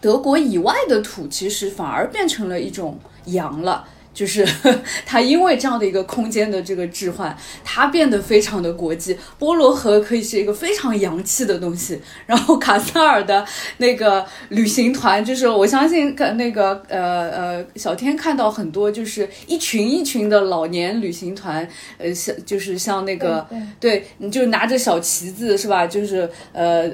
[0.00, 3.84] 德国以外的土其实反而变成了一种洋了。
[4.14, 4.46] 就是
[5.04, 9.18] 它，因为这样的一个空间的这个置换，它变得非常的国际。
[9.38, 13.44] 波罗河可以是一个非常洋气的东西，然后卡萨尔的
[13.78, 23.44] 那个旅行团，就是我相信看那个呃呃小天看到很多，就是一群一群的老年旅行团，呃像就是像那个
[23.80, 25.84] 对，你就拿着小旗子是吧？
[25.84, 26.88] 就是呃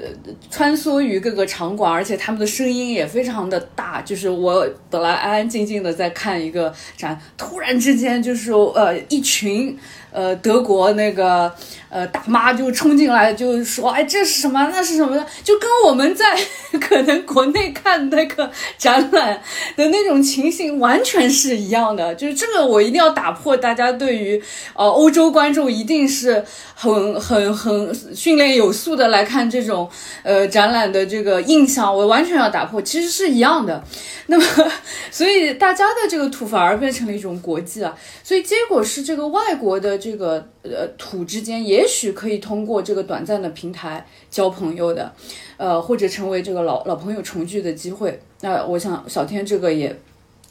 [0.49, 4.01] 穿梭于各个场馆，而且他们的声音也非常的大。
[4.01, 7.10] 就是我本来安安静静的在看一个展。
[7.37, 9.77] 突然之间，就是呃，一群
[10.11, 11.51] 呃德国那个
[11.89, 14.69] 呃大妈就冲进来就说，哎，这是什么？
[14.71, 15.25] 那是什么的？
[15.43, 16.37] 就跟我们在
[16.79, 19.41] 可能国内看那个展览
[19.75, 22.13] 的那种情形完全是一样的。
[22.15, 24.41] 就是这个，我一定要打破大家对于
[24.75, 26.43] 呃欧洲观众一定是
[26.75, 29.89] 很很很训练有素的来看这种
[30.23, 33.83] 呃展览的这个印象，我完全要打破，其实是一样的。
[34.27, 34.71] 那么，
[35.11, 37.93] 所以大家的这个土反而变成了一种国际了。
[38.23, 45.13] 所以结果是，这个外国的这个呃土之间，也许可以通过这个短暂的平台交朋友的，
[45.57, 48.19] 呃，或者成为这个老老朋友重聚的机会。
[48.41, 49.95] 那我想小天这个也。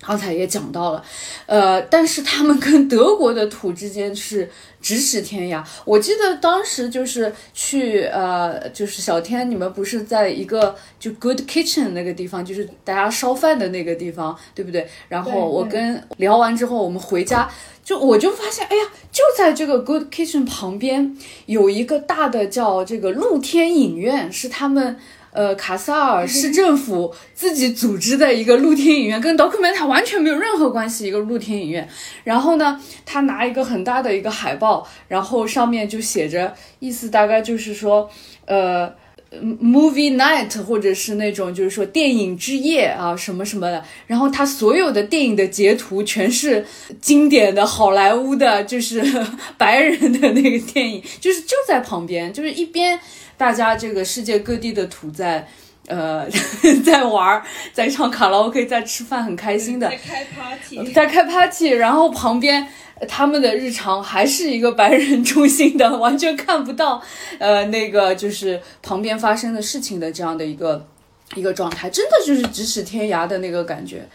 [0.03, 1.05] 刚才也讲到了，
[1.45, 4.49] 呃，但是他们跟德国的土之间是
[4.83, 5.63] 咫尺天涯。
[5.85, 14.89] 我记得当时就是去，呃，就是小天，你们不是在一个就 Good Kitchen 那个地方，就是大家烧饭的那个地方，对不对？
[15.11, 17.47] 然后我跟聊完之后，我们回家，
[17.91, 21.17] 就我就发现，哎呀，就在这个 Good Kitchen 旁边
[21.47, 24.97] 有一个大的叫这个露天影院，是他们。
[25.33, 31.07] 呃，卡萨尔市政府自己组织的一个露天影院，跟 Documenta 完全没有任何关系。
[31.07, 31.89] 一个露天影院，
[32.25, 38.11] 然后呢，他拿一个很大的一个海报，然后上面就写着，意思大概就是说，
[38.47, 38.93] 呃
[39.33, 43.85] ，Movie Night，或者是那种就是说电影之夜啊，什么什么的。
[44.07, 46.65] 然后他所有的电影的截图全是
[47.01, 49.03] 经典的好莱坞的，就是
[49.57, 52.99] 白人的那个电影，就是就在旁边，就是一边。
[53.37, 55.49] 大家这个世界各地的土在，
[55.87, 56.29] 呃，
[56.85, 62.69] 在玩儿，在唱卡拉 OK，在吃饭，很开心的，在开 party，在开 party，然后旁边
[63.09, 67.03] 他们的日常还是一个白人中心的，完全看不到，
[67.39, 70.87] 呃，那个就是旁边发生的事情的这样的一个
[71.35, 74.07] 一个状态，真的就是咫尺天涯的那个感觉。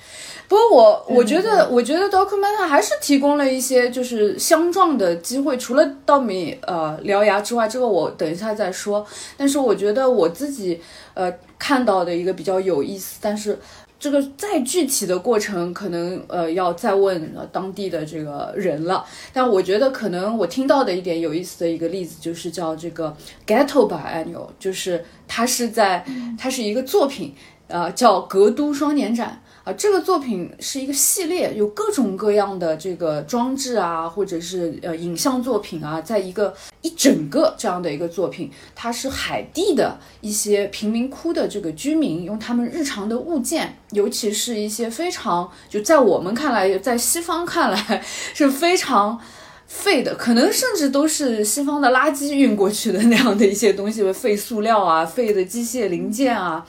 [0.48, 9.04] 不过我我觉得，我觉得 Documenta 还是提供了一些就是相撞的机会，除了稻米呃獠牙之外，这个我等一下再说。
[9.36, 10.80] 但是我觉得我自己
[11.16, 13.58] 呃看到的一个比较有意思，但是
[14.06, 19.04] 这个再具体的过程可能呃要再问当地的这个人了。
[19.34, 26.06] 但我觉得可能我听到的一点有意思的一个例子就是叫这个 Ghetto Biennial，就是它是在
[26.38, 27.34] 它是一个作品，
[27.68, 29.42] 呃叫格都双年展。
[29.64, 36.54] 啊，这个作品是一个系列，有各种各样的这个装置啊，或者是呃影像作品啊，在一个
[36.86, 48.04] 一整个这样的一个作品，它是海地的一些贫民窟的这个居民用他们日常的物件，尤其是一些非常就在我们看来，在西方看来
[48.36, 49.20] 是非常
[49.66, 56.66] 废的，可能甚至都是西方的垃圾运过去的那样的一些东西，废塑料啊，废的机械零件啊，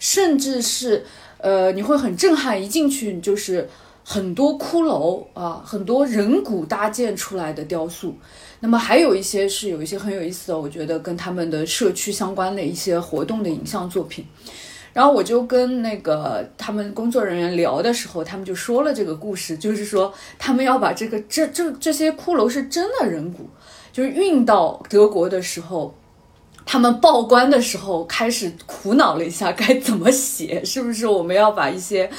[0.00, 1.04] 甚至是。
[1.40, 3.68] 呃，你会很震撼，一进去就是
[4.02, 8.18] 很多骷髅啊，很多人骨搭建出来的雕塑。
[8.60, 14.24] 那么还有一些是有一些很有意思的，我觉得跟他们的社区相关的一些活动的影像作品。
[14.92, 23.48] 然后我就跟那个他们工作人员聊的时候，他们就说了这个故事，就是说他们要把这个这这这些骷髅是真的人骨，
[23.92, 25.97] 就是运到德国的时候。
[26.70, 30.62] 他们报关的时候开始苦恼了一下，该怎么写？
[30.62, 32.10] 是不是我们要把一些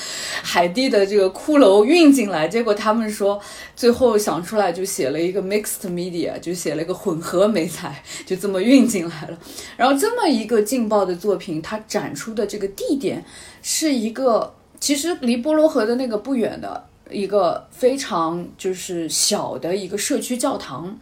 [0.42, 2.48] 海地的这个骷髅运进来？
[2.48, 3.40] 结果他们说，
[3.76, 9.38] 最后想出来就写了一个 mixed media，就写了一个混合美材，就这么运进来了。
[9.78, 13.24] 然后这么一个劲爆的作品，它展出的这个地点
[13.62, 20.98] 是一个其实离波罗河的那个不远的一个非常就是小的一个社区教堂。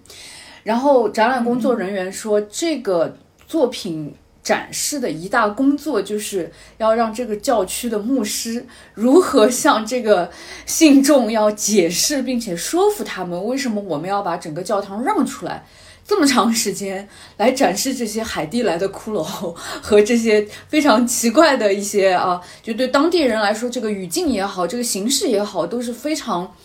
[0.63, 3.15] 然后展览工作人员说这个。
[3.47, 10.29] 作品展示的一大工作，就是要让这个教区的牧师如何向这个
[10.65, 15.65] 信众要解释，并且说服他们，为什么我们要把整个教堂让出来，
[16.05, 26.55] 这么长时间来展示这些海地来的骷髅和这些非常奇怪的一些啊，就对当地人来说，这个语境也好，这个形式也好，都是非常。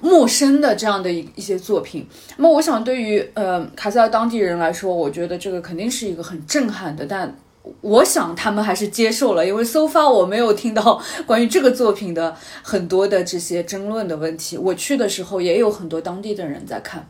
[0.00, 7.36] 陌生的这样的一一些作品，那么我想对于呃卡塞尔当地人来说，我觉得这个肯定是一个很震撼的，但
[7.82, 14.56] 我想他们还是接受了，因为 so far 我没有听到关于这个作品的很多的这些争论的问题。
[14.56, 17.06] 我去的时候也有很多当地的人在看，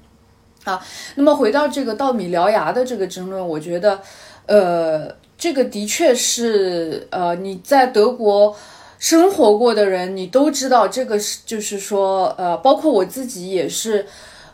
[0.64, 0.84] 啊，
[1.14, 4.00] 那么回到这个稻米獠牙的这个争论，我觉得，
[4.46, 8.56] 呃，这个的确是呃你在德国。
[9.00, 14.04] 生活过的人，你都知道这个是，就是说，呃，包括我自己也是，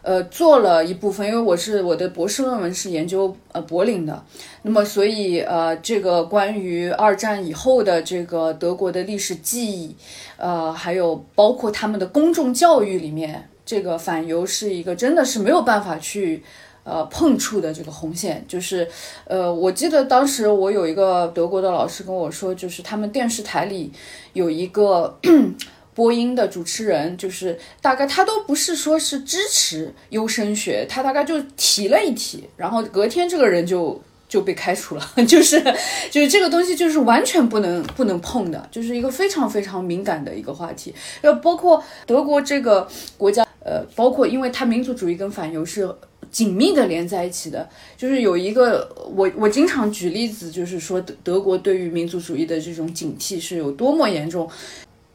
[0.03, 4.22] 呃，做了一部分，因为我是我的博士论文是研究呃柏林的，
[4.62, 9.97] 那么所以呃，这个关于二战以后的这个德国的历史记忆，
[10.36, 16.44] 呃，还有包括他们的公众教育里面，这个反犹是一个真的是没有办法去。
[16.87, 18.89] 呃碰触的这个红线，就是
[19.24, 23.91] 呃，我记得当时我有一个德国的老师跟我说，就是他们电视台里
[24.32, 25.18] 有一个
[25.93, 34.01] 播音的主持人，就是大概他都不是说是支持优生学，他大概就提了一提，然后隔天这个人就。
[34.28, 35.62] 就被开除了， 就是
[36.11, 40.93] 就是这个东西就是完全不能不能碰的，就是一个非常非常敏感的一个话题。
[41.22, 45.89] 要包括德国这个国家，呃，包括因为它民族主义跟反犹是
[46.37, 47.66] 紧密的连在一起的。
[47.97, 54.47] 就是有一个我我经常举例子，就是说德德国对于民族主义的这种警惕是有多么严重。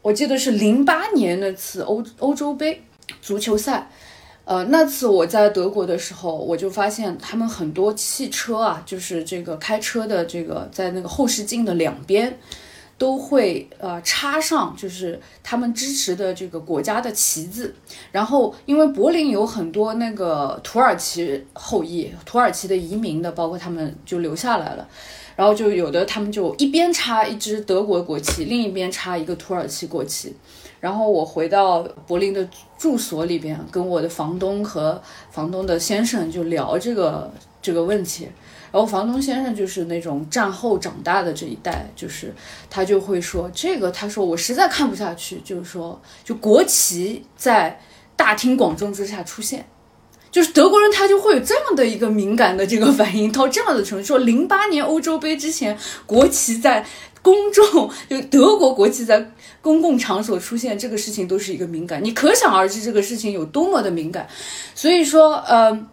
[0.02, 2.82] 我记得是零八年那次欧欧洲杯
[3.20, 3.88] 足球赛。
[4.44, 12.36] 呃，那次我在德国的时候，我就发现他们很多汽车啊，就是这个开车的这个在那个后视镜的两边，
[13.02, 17.74] 都会呃插上就是他们支持的这个国家的旗子。
[18.12, 24.86] 然后因为柏林有很多那个土耳其后裔、土耳其的移民的，包括他们就留下来了。
[25.34, 30.32] 然后就有的他们就一边插一支德国国旗，另一边插一个土耳其国旗。
[30.78, 32.48] 然后我回到柏林的
[32.78, 38.28] 住所里边，跟我的房东和房东的先生就聊这个这个问题。
[38.72, 42.34] 然后房东先生就是那种战后长大的这一代，就是
[42.70, 47.78] 他就会说这个，他说我实在看不下去，就是说就国旗在
[48.16, 49.64] 大庭广众之下出现。
[50.30, 56.86] 就是德国人，他就会有这样的一个敏感的这个反应，到这样的程度，说零八年欧洲杯之前，国旗在
[57.20, 64.26] 公众，就德国国旗在公共场所出现，这个事情都是一个敏感，你可想而知这个事情有多么的敏感。
[64.74, 65.86] 所以说，呃，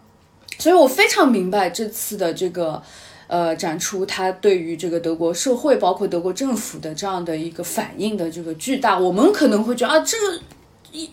[0.60, 2.80] 所以我非常明白这次的这个
[3.26, 9.00] 呃展出，它对于这个德国社会，包括德国政府的这样的一个反应的这个巨大。
[9.00, 10.40] 我们可能会觉得啊，这个。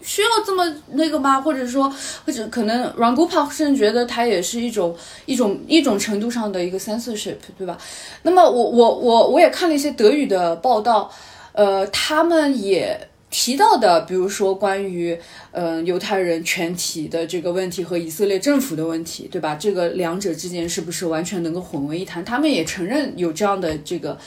[0.03, 1.39] 需要这么那个吗？
[1.39, 1.95] 或者说，
[2.25, 7.77] 或者可能 r a n g u p a 甚至觉得它也是一种一种一种程度上的一个 censorship，对吧？
[8.23, 11.13] 那么我我我我也看了一些德语的报道，
[11.53, 12.99] 呃，他们也
[13.31, 15.19] 提到的，比如说关于
[15.53, 19.55] 嗯犹太人全体的这个问题和以色列政府的问题，对吧？
[19.55, 22.25] 这个两者之间是不是完全能够混为一谈？
[22.25, 24.19] 他们也承认有这样的这个。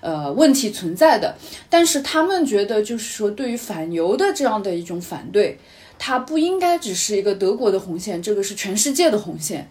[0.00, 1.34] 呃，问题存在的，
[1.70, 5.58] 但是他们觉得，就是说，对于反犹的这样的一种反对，
[5.98, 9.66] 它不应该只是一个德国的红线，这个是全世界的红线。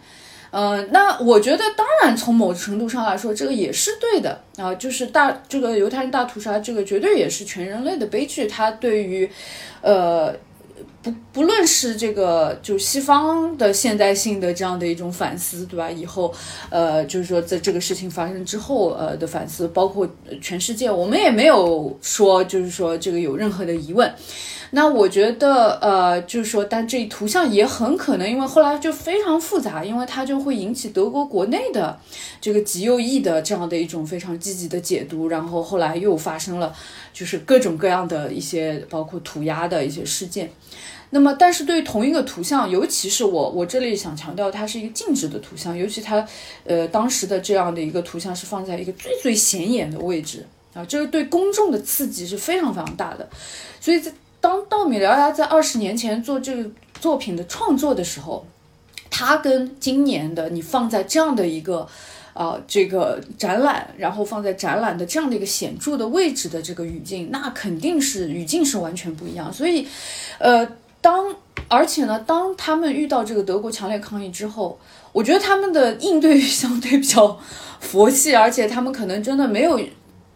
[0.54, 9.28] 呃，那我觉得，当然从某程度上来说，这个也是对的啊，就是大这个犹太人大屠杀，这个绝对也是全人类的悲剧，它对于，
[9.82, 10.34] 呃。
[11.02, 15.90] 不不论是这个，就西方的现代性的这样的一种反思，对吧？
[15.90, 16.32] 以后，
[16.70, 20.08] 呃，就是说在这个事情发生之后，呃的反思，包括
[20.40, 24.10] 全世界，我们也没有说，就是说这个有任何的疑问。
[24.76, 31.96] 那我觉得，呃，就是说，但这图像也很可能，因为后来就非常复杂，因为它就会引起德国国内的
[32.40, 36.74] 这个极右翼的这样的一种非常积极的解读，然后后来又发生了
[37.12, 40.50] 就是各种各样的一些，包括涂鸦的一些事件。
[41.10, 46.26] 那么，但是对于同一个图像，尤其是我我这里想强调，它是一个静止的图像，尤其它，
[46.64, 50.44] 呃，当时的这样的一个图像是放在一个最最显眼的位置
[50.74, 53.28] 啊，这个对公众的刺激是非常非常大的。
[53.80, 54.10] 所以在
[54.44, 56.70] 当稻米獠牙在二十年前做这个
[57.00, 58.46] 作品的创作的时候，
[59.08, 61.88] 他跟今年的你放在这样的一个，
[62.34, 69.50] 啊，这个展览，然后放在展览的这样的一个显著的位置的这个语境，那肯定是语境是完全不一样。
[69.50, 69.88] 所以，
[70.38, 70.68] 呃。
[71.04, 71.36] 当
[71.68, 74.78] 而且呢，当他们遇到这个德国强烈抗议之后，
[75.12, 77.38] 我觉得他们的应对相对比较
[77.78, 79.78] 佛系，而且他们可能真的没有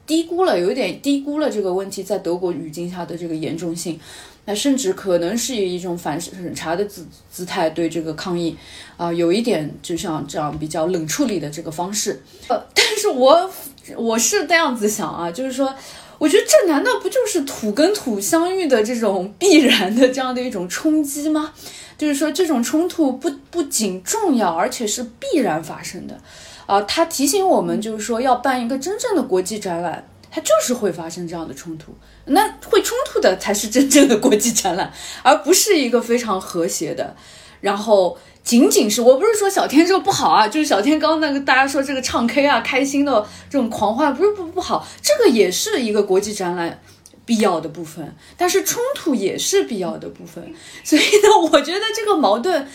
[0.09, 4.01] 低估了，有一点低估了这个问题在德国语境下的这个严重性，
[4.47, 8.57] 那甚至可能是以一种反审查的姿姿态对这个抗议
[8.97, 12.21] 啊，有一点就像这样比较冷处理的这个方式。
[12.49, 13.49] 呃， 但是我
[13.97, 15.73] 我是这样子想啊，就是说。
[16.19, 21.53] 我觉得这难道不就是土跟土相遇的这种必然的这样的一种冲击吗？
[21.97, 26.21] 就是说，这种冲突不不仅重要，而且是必然发生的。
[26.69, 31.93] 啊，他提醒我们，就是说要办一个真正的国际展览，它就是会发生这样的冲突。
[32.27, 34.93] 那会冲突的才是真正的国际展览，
[35.23, 37.17] 而不是一个非常和谐的。
[37.61, 38.17] 然后。
[38.45, 46.81] 仅仅是我不是说小天这个不好啊，就是小天刚刚那个大家说这个唱 K 啊，开心的这种狂欢不是不不好，这个也是一个国际展览
[47.27, 50.43] 必要的部分，但是冲突也是必要的部分，
[50.83, 52.67] 所以呢，我觉得这个矛盾，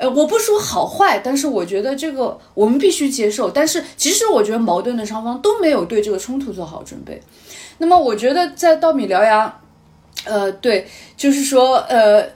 [0.00, 7.22] 呃，我不说好坏，但是我觉得这个我们必须接受，但是其实我觉得矛盾的双方都没有对这个冲突做好准备，
[7.78, 9.60] 那么我觉得在稻米獠牙，
[10.24, 12.28] 呃，对，就是说，呃。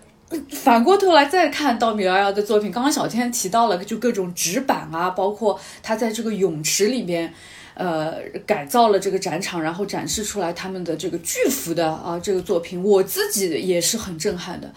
[0.50, 7.32] 反过头来再看稻米遥遥的作品，刚刚小天提到了，就各种纸板啊，包括他在这个泳池里边，
[7.74, 8.14] 呃，
[8.44, 14.68] 改造了这个展场，然后展示出来他们的这个巨幅的啊这个作品，我自己也是很震撼的。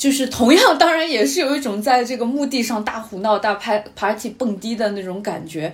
[0.00, 5.70] 就是同样， 当然也是有一种在这个墓地上大胡闹、大拍 party、蹦迪的那种感觉。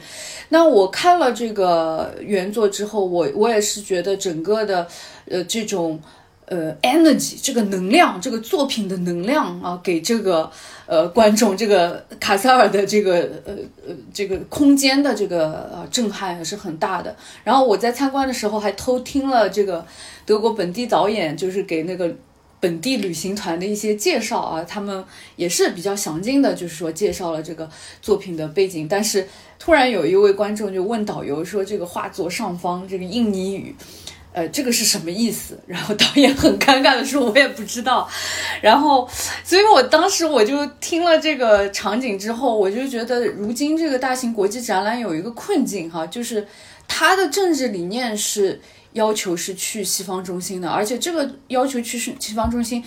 [0.49, 4.85] 那我看了这个原作之后，我我也是觉得整个的，
[5.31, 6.01] 呃，这种
[6.47, 10.51] 呃 energy 这个能量，这个作品的能量啊，给这个
[10.87, 13.55] 呃观众，这个 卡塞尔的这个呃
[13.87, 17.15] 呃这个空间的这个呃震撼是很大的。
[17.45, 19.87] 然后我在参观的时候还偷听了这个
[20.25, 22.13] 德国本地导演，就是给那个。
[22.59, 25.05] 本地旅行团的一些介绍啊，他们
[25.37, 27.69] 也是比较详尽的，就是说介绍了这个
[28.01, 28.89] 作品的背景。
[28.89, 29.29] 但是
[29.59, 33.77] 突然有一位观众就问导游说：“这个画作上方这个印尼语，
[34.33, 38.09] 呃，这个是什么意思？”然后导演很尴尬的说：“我也不知道。”
[38.63, 39.07] 然后，
[39.45, 46.47] 所以我当时我就听了这个场景之后，我就觉得如今这个大型国际展览有一个困境哈，就是
[46.89, 48.61] 它的政治理念是。
[48.97, 52.83] 要求是去西方中心的，而且这个要求去西方中心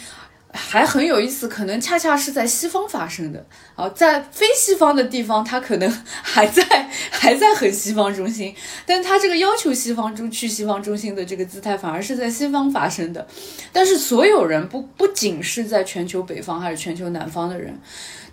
[0.51, 3.45] 还很有意思，可能恰恰是在西方发生的
[3.75, 5.87] 啊，在非西方的地方，他可能
[6.23, 6.63] 还在
[7.11, 8.55] 还在很西方中心，
[8.87, 13.27] 但他这个要求西方中去西方中心的这个姿态，反而是在西方发生的。
[13.71, 17.79] 但是所有人不不仅是在全球北方还是全球南方的人。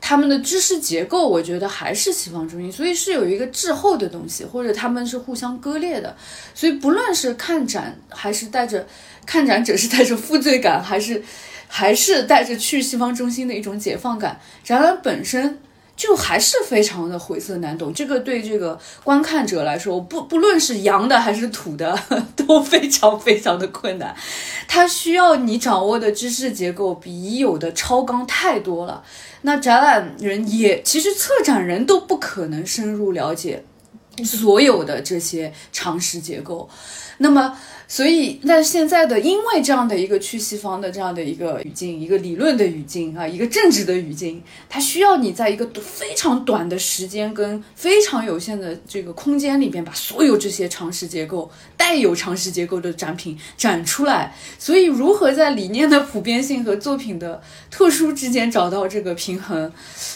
[0.01, 6.16] 他们的知识结构，我觉得还是西方中心，所以是有一个滞后的东西，或者他们是互相割裂的。
[6.55, 8.86] 所以不论是看展，还是带着
[9.24, 11.23] 看展者是带着负罪感，还是
[11.66, 15.59] 还是带着去西方中心的一种解放感，展览本身。
[15.97, 21.98] 就还是非常的晦涩难懂，这个对这个观看者来说，不不论是洋的还是土的，
[22.36, 24.14] 都非常非常的困难。
[24.68, 29.02] 它需要你掌握的知识结构比已有的超纲太多了。
[29.43, 33.64] 那展览人也，其实策展人都不可能深入了解
[34.23, 36.68] 所有的这些常识结构。
[37.18, 37.56] 那么。
[37.88, 54.34] 所以，那现在的，因为这样的一个去西方的这样的一个语境，一个理论的语境啊，一个政治的语境，它需要你在一个非常短的时间跟非常有限的这个空间里边，把所有这些常识结构、带有常识结构的展品展出来。
[54.58, 57.40] 所以，如何在理念的普遍性和作品的
[57.70, 59.72] 特殊之间找到这个平衡，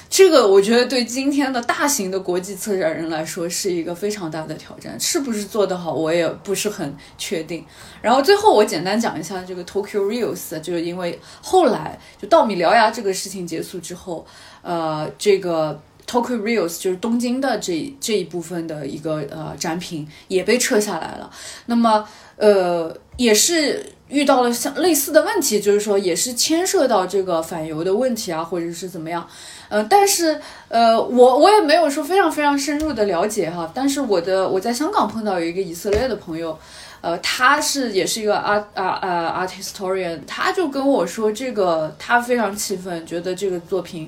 [0.08, 4.98] 这个我觉得对今天的大型的国际策展人来说是一个非常大的挑战。
[4.98, 7.59] 是不是做得好，我也不是很确定。
[8.02, 14.26] 然后最后我简单讲一下这个 Tokyo Reels，就是因为后来就稻米獠牙这个事情结束之后，
[14.62, 21.30] 呃，这个 Tokyo Reels 就是东京的这这一部分的一个呃展品也被撤下来了。
[21.66, 29.28] 那么呃也是遇到了像类似的问题，就是说也是牵涉到这个反犹的问题啊，或者是怎么样。
[29.68, 33.70] 呃，但是呃我我也没有说非常非常深入的了解哈。
[33.72, 36.58] 但是我的我在香港碰到有一个以色列的朋友。
[37.02, 44.06] 呃，他是也是一个 art 啊啊 art historian，他就跟我说，这个他非常气愤，觉得这个作品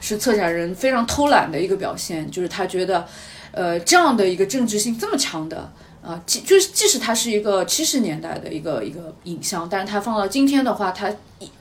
[0.00, 3.06] 是策展人非常偷懒的一个表现，就是他觉得，
[3.52, 5.70] 呃，这样的一个政治性这么强的
[6.02, 11.08] 啊，即就是即使它是一个七十年代的一个一个影像，但是它放到今天的话，它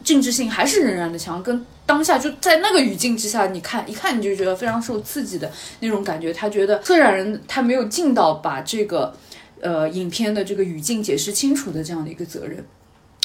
[0.03, 5.51] 政治性还是仍然的强，跟当下就在那个语境之下，你看一看你就觉得非常受刺激的
[5.81, 9.15] 那种感觉，他觉得策展人他没有尽到把这个。
[9.64, 12.64] 呃，影片的这个语境解释清楚的这样的一个责任，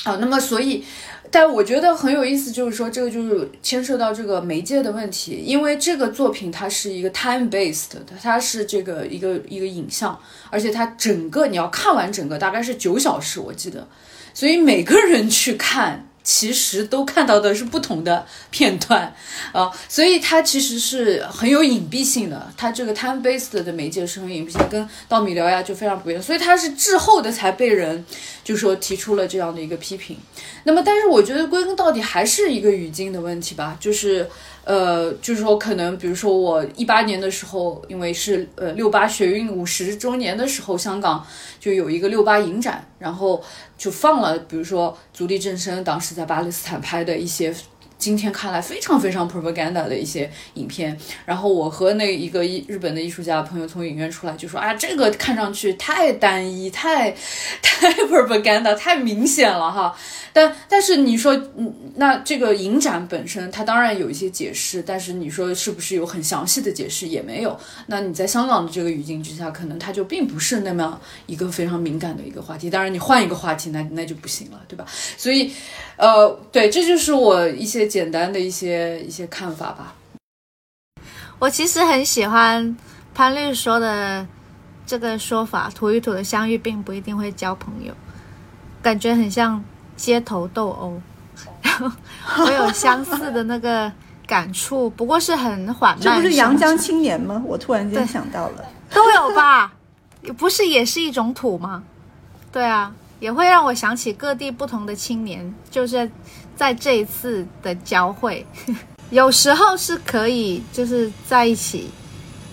[0.05, 0.85] 啊，那么所以，
[1.33, 13.89] 但我觉得很有意思，就是说这个就是牵涉到这个媒介的问题，因为这个作品它是一个 time based 的，它是这个一个一个影像，而且它整个你要看完整个大概是九小时，我记得，
[14.33, 16.08] 所以每个人去看。
[16.31, 19.15] 其实都看到的是不同的片段
[19.53, 22.53] 啊，所以它其实是很有隐蔽性的。
[22.55, 26.23] 它这个 time based 的媒介是很隐蔽性，跟稻米聊呀就非常不一样。
[26.23, 28.05] 所以它是滞后的才被人
[28.45, 30.19] 就说提出了这样的一个批评。
[30.65, 34.29] 那么，但是我觉得归根到底还是一个语境的问题吧，就是。
[34.69, 41.27] 呃，就是说，可能比如说我一八年的时候，因为是呃六八学运五十周年的时候，香港
[41.59, 43.43] 就有一个六八影展，然后
[43.79, 47.55] 就放了，比如说足力正生当时在巴勒斯坦拍的一些。
[47.99, 50.97] 今天看来非常非常 propaganda 的一些影片，
[51.27, 57.11] 然后我和那一个日本的艺术家朋友从影院出来就说啊，这个看上去太单一，太
[57.61, 59.95] 太 propaganda，太明显了哈。
[60.33, 67.59] 但但是你说，嗯，那这个影展本身它当然有一些解释，但是你说是不是有很详细的解释也没有。
[67.87, 72.71] 那你在香港的这个语境之下，可能它就并不是那么一个非常敏感的一个话题。
[72.71, 74.87] 当然你换一个话题，那那就不行了，对吧？
[75.17, 75.51] 所以，
[75.99, 77.89] 呃，对，这就是我一些。
[77.89, 79.95] 简单的一些一些看法吧。
[81.39, 82.77] 我其实很喜欢
[83.15, 84.27] 潘律说的
[84.87, 87.93] 这个说法，土与土的相遇并不一定会交朋友，
[88.83, 89.65] 感觉很像
[89.97, 91.01] 街头斗殴。
[91.63, 93.91] 然后我有相似的那个
[94.27, 96.01] 感触，不过是很缓慢。
[96.01, 97.43] 这不是阳江青年吗？
[97.47, 99.73] 我突然间想到了，都有吧？
[100.37, 101.83] 不是也是一种土吗？
[102.53, 106.11] 对啊，也会让我想起各地不同的青年，就是
[106.57, 108.47] 在这一次的交汇，
[109.11, 111.91] 有时候是可以就是在一起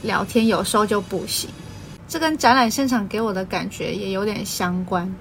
[0.01, 1.49] 聊天，有时候就不行。
[2.07, 5.11] 这跟展览现场给我的感觉也有点相关。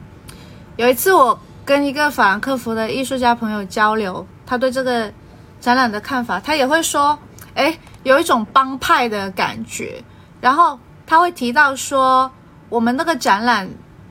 [0.77, 5.13] 有一次我跟一个法兰克福的艺术家朋友交流，他对这个
[5.61, 7.19] 展览的看法，他也会说，
[7.55, 10.03] 哎，有一种帮派的感觉。
[10.41, 12.31] 然后他会提到说，
[12.69, 13.67] 我们那个展览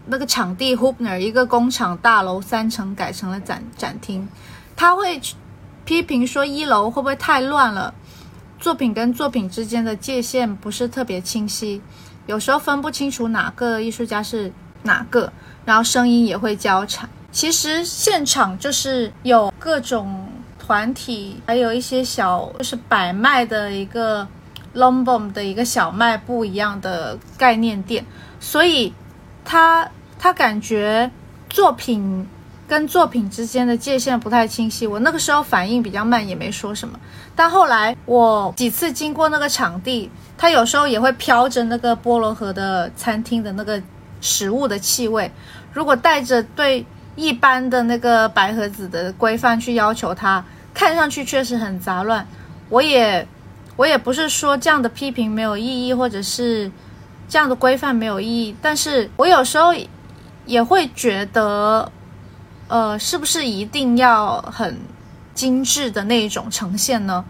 [0.06, 4.28] 那个场地 Hoopner 一个工厂大楼三层改成了展展厅，
[4.76, 5.22] 他会
[5.86, 7.94] 批评说一楼会不会太乱了，
[8.60, 11.82] 作品跟作品之间的界限不是特别清晰，
[12.26, 14.52] 有时候分不清楚哪个艺术家是
[14.84, 15.32] 哪个，
[15.66, 17.10] 然后声音也会交缠。
[17.32, 24.28] 其实现场就是有各种团体，还有一些小就是摆卖的一个
[24.76, 28.06] Lombom 的一个小卖部一样的概念店，
[28.40, 28.94] 所以
[29.46, 31.10] 他他感觉
[31.50, 32.28] 作品
[32.68, 34.88] 跟作品之间的界限不太清晰。
[34.88, 37.00] 我那个时候反应比较慢，也没说什么。
[37.36, 43.82] 但后来我几次经过那个场地，他有时候也会飘着那个菠萝河的餐厅的那个
[44.22, 45.32] 食物的气味。
[45.74, 50.44] 如果带着对一般的那个白盒子的规范去要求它，
[50.74, 52.26] 看上去确实很杂乱。
[52.70, 53.28] 我也
[53.76, 56.72] 我也不是说这样的批评没有意义，或者是
[57.34, 59.74] 这样的规范没有意义，但是我有时候
[60.46, 61.92] 也会觉得，
[62.68, 64.78] 呃，是不是一定要很
[65.34, 67.26] 精致的那一种呈现呢？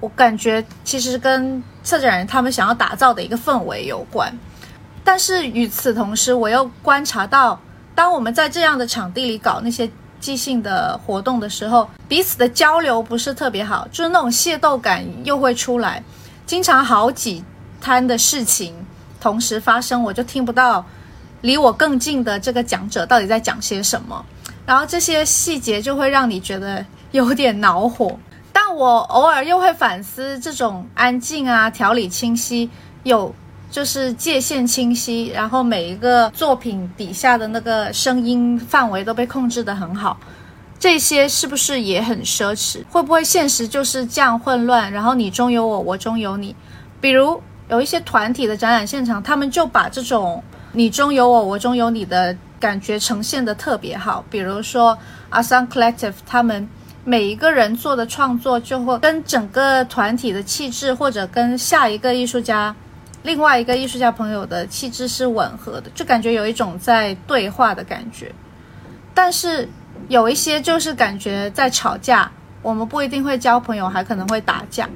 [0.00, 4.36] 我感觉其实跟策展人他们想要打造的一个氛围有关。
[5.04, 7.56] 但是与此同时，我又观察到，
[7.94, 16.02] 当我们在这样的场地里搞那些即兴的活动的时候，彼此的交流不是特别好，就是那种械斗感又会出来，
[16.44, 17.44] 经常好几
[17.80, 18.74] 摊的事情
[19.20, 20.84] 同时发生，我就听不到
[21.42, 24.24] 离我更近的这个讲者到底在讲些什么，
[24.64, 28.18] 然后这些细节就会让你觉得有点恼火。
[28.52, 32.68] 但我偶尔又会反思，这种安静啊、条理清晰、
[33.02, 33.34] 有
[33.70, 40.18] 就是界限清晰，然后每一个作品底下的那个声音范围都被控制得很好，
[40.78, 42.82] 这些是不是也很奢侈？
[42.90, 44.90] 会不会现实就是这样混乱？
[44.90, 46.56] 然后你中有我，我中有你。
[46.98, 54.24] 比如有一些团体的展览现场，他们就把这种你中有我，我中有你的感觉呈现得特别好。
[54.30, 54.96] 比如说
[55.30, 56.68] Asan Collective，他们
[57.04, 62.74] 每一个人做的创作就会跟整个团体的气质，或者跟下一个艺术家。
[63.22, 68.32] 另外一个艺术家朋友的气质是吻合的，就感觉有一种在对话的感觉。
[69.12, 69.68] 但是
[70.08, 72.30] 有一些就是感觉在吵架，
[72.62, 74.88] 我们不一定会交朋友，还可能会打架。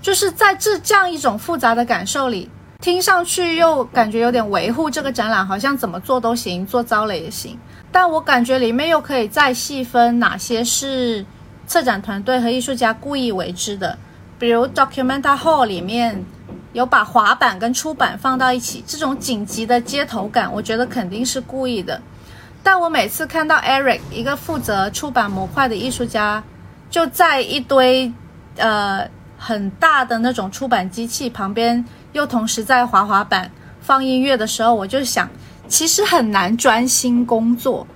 [0.00, 2.48] 就是在这这样一种复杂的感受里，
[2.80, 7.58] 听上去又感觉有点维护这个展览，好像怎么做都行，做糟了也行。
[7.92, 11.24] 但我感觉里面又可以再细分哪些是
[11.66, 13.98] 策展团队和艺术家故意为之的，
[14.38, 16.24] 比如 Documenta Hall 里面。
[16.72, 22.00] 有把滑板跟出版放到一起，这种紧急的街头感，我觉得肯定是故意的。
[22.62, 26.40] 但我每次看到 Eric 一个负责出版模块的艺术家，
[26.88, 28.12] 就在一堆
[28.56, 29.04] 呃
[29.42, 33.50] 很大的那种出版机器旁边，又同时在滑滑板
[33.80, 35.26] 放音乐的时候，我就想，
[35.66, 37.86] 其实很难专心工作，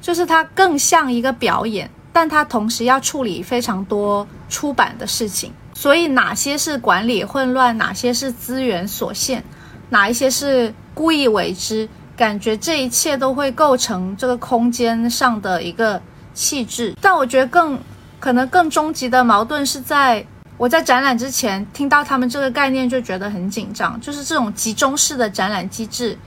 [0.00, 5.52] 就是它更像一个表演，但它同时要处理非常多出版的事情。
[5.72, 9.44] 所以哪些是管理混乱，哪些是资源所限，
[9.90, 11.88] 哪一些是故意为之？
[12.16, 16.02] 感觉这一切都会构成这个空间上的一个
[16.34, 16.96] 气质。
[17.00, 17.78] 但我觉得更
[18.18, 20.26] 可能更终极的矛盾是在
[20.58, 26.18] 我在展览之前听到他们这个概念就觉得很紧张，就是这种集中式的展览机制，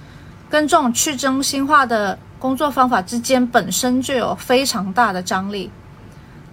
[0.50, 5.70] 跟这种去中心化的工作方法之间本身就有非常大的张力。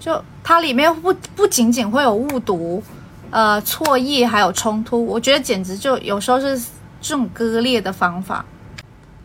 [0.00, 2.82] 就它里面不不仅仅会有误读，
[3.30, 6.58] 呃错译，还有冲突，我觉得简直就有时候是
[7.00, 8.44] 这种割裂的方法。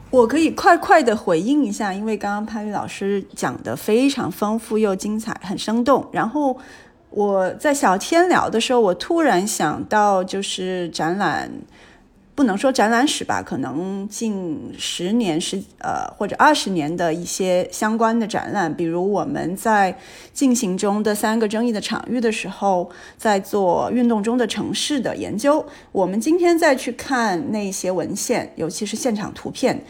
[0.09, 6.07] 我可以快快的回应一下，因为刚刚潘玉老师讲的非常丰富又精彩，很生动。
[6.11, 6.55] 然后
[7.13, 11.51] 我在小天聊的时候，我突然想到，就是展览
[12.33, 19.95] 不能说展览史吧，可能近十年十呃或者二十年的一些相关的展览，比如我们在
[20.33, 25.63] 进行中的三个争议的场域的时候，在做运动中的城市的研究。
[25.91, 29.83] 我们今天再去看那些文献，尤其是现场图片。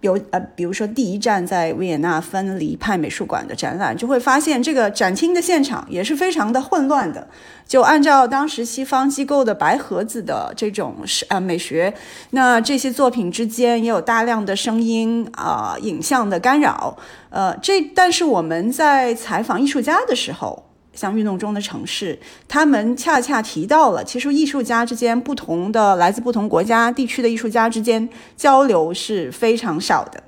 [0.00, 7.28] 有呃，比如说第一站在维也纳分离派美术馆的展览，就会发现这个展厅的现场也是非常的混乱的。
[7.66, 11.94] 就按照当时西方机构的白盒子的这种是呃美学，
[12.30, 16.96] 那这些作品之间也有大量的声音啊影像的干扰。
[17.28, 20.69] 呃，这但是我们在采访艺术家的时候。
[21.00, 28.06] 像运动中的城市，他们恰恰提到了，其实艺术家之间不同的来自不同国家地区的艺术家之间
[28.36, 30.22] 交流是非常少的。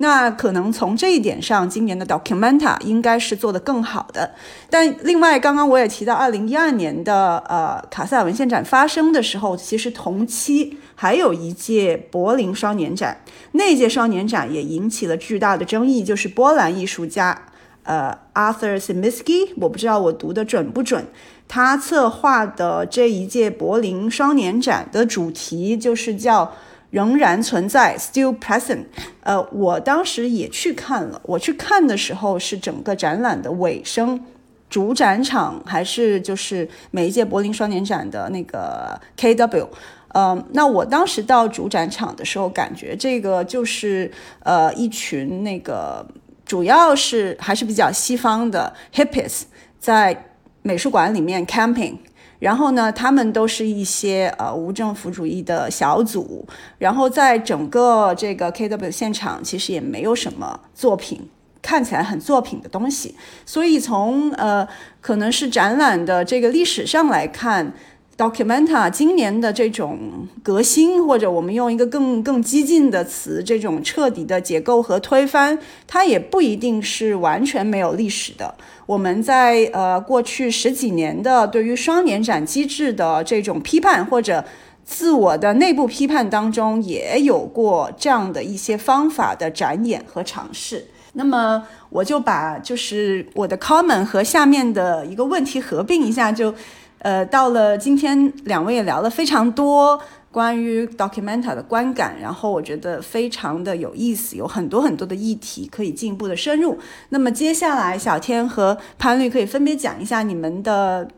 [0.00, 4.32] 那可能从这一点上，今年的 Documenta 应该是做得更好的。
[4.68, 13.22] 但另外，刚刚我也提到，二零一二年的呃卡塞尔文献展发生的时候，其实同期还有一届柏林双年展，
[13.52, 17.46] 那届双年展也引起了巨大的争议，就是波兰艺术家。
[17.88, 21.06] 呃，Arthur Simiski，我不知道我读的准不准。
[21.48, 26.52] 他策划的这一届柏林双年展的主题就是叫
[26.92, 28.84] “仍然存在 ”（Still Present）。
[29.22, 31.18] 呃，我当时也去看了。
[31.24, 34.22] 我去看的时候是整个展览的尾声，
[34.68, 39.66] 主展场还是就是每一届柏林双年展的那个 KW。
[40.08, 46.06] 呃，那我当时到主展场的时候，感觉这个就是呃一群那个。
[46.48, 49.42] 主要是还是比较西方的 hippies
[49.78, 50.30] 在
[50.62, 51.98] 美术馆里面 camping，
[52.38, 56.48] 然后呢，他们都是一些呃无政府主义的小组，
[56.78, 61.28] 然后在整个这个 KW 现场其实也没有什么作品，
[61.60, 63.14] 看起来很作品的东西，
[63.44, 64.66] 所以从呃
[65.02, 67.74] 可能是展览的这个历史上来看。
[68.18, 78.52] Documenta 今年的这种革新，或者我们用一个更更激进的词，这种彻底的解构和推翻，它也不一定是完全没有历史的。
[78.86, 84.44] 我们在呃过去十几年的对于双年展机制的这种批判或者
[84.84, 90.84] 自我的内部批判当中，也有过这样的一些方法的展演和尝试。
[91.12, 96.52] 那么我就把就是我的 comment 和下面的一个问题合并一下，就。
[97.00, 100.00] 呃，到了今天，两位也聊了非常多
[100.32, 106.76] 关于 Documenta 的观感，然后我觉得非常的有意思，有很多很多的议题可以进一步的深入。
[107.10, 111.08] 那么接下来，小天和潘律可以分别讲一下你们的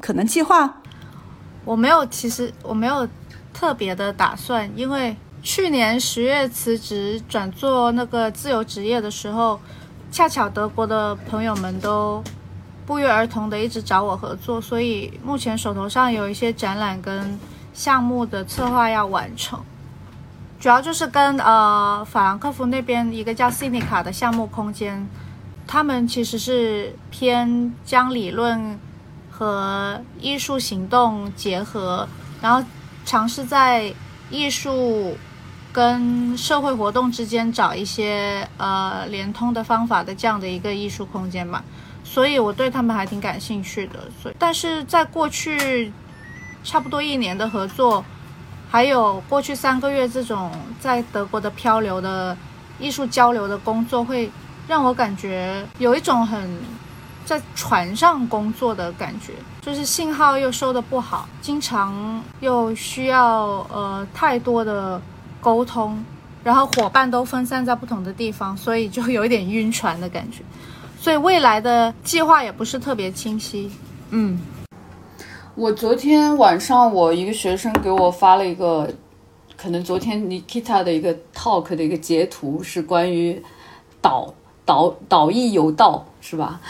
[0.00, 0.82] 可能计划。
[1.64, 3.08] 我没有，其实我没有
[3.54, 9.58] 特别的打算，因为去年十月辞职转做那个自由职业的时候，
[10.10, 12.22] 恰巧德国的朋友们都。
[12.92, 17.38] 不约而同的一直找我合作，所以目前手头上有一些展览跟
[17.72, 19.58] 项目的策划要完成，
[20.60, 25.08] 主要就是跟呃法兰克福那边一个叫 c i n i c a 的项目空间，
[25.66, 28.78] 他们其实是偏将理论
[29.30, 32.06] 和艺术行动结合，
[32.42, 32.62] 然后
[33.06, 33.90] 尝试在
[34.28, 35.16] 艺术
[35.72, 41.64] 跟社会活动之间找一些呃连通的方法的这样的一个艺术空间嘛。
[42.12, 45.90] 所以我对他们还挺感兴趣的，所以但是在过去
[46.62, 48.04] 差不多一年的合作，
[48.70, 52.36] 还有过去三个月这种在德国的漂流的
[52.78, 54.30] 艺术交流的工作，会
[54.68, 56.58] 让我感觉有一种很
[57.24, 59.32] 在船上工作的感觉，
[59.62, 65.00] 就是信号又收的不好，经常又需要呃太多的
[65.40, 66.04] 沟通，
[66.44, 70.42] 然后伙伴都分散在不同的地方，所以就有一点晕船的感觉。
[71.02, 73.68] 所以未来的计划也不是特别清晰。
[74.10, 74.38] 嗯，
[75.56, 78.88] 我昨天晚上我一个学生给我发了一个，
[79.56, 83.42] 可能昨天 Nikita 的一个 talk 的一个截图，是关于
[84.00, 84.32] 导
[84.64, 86.60] 导导艺有道，是吧？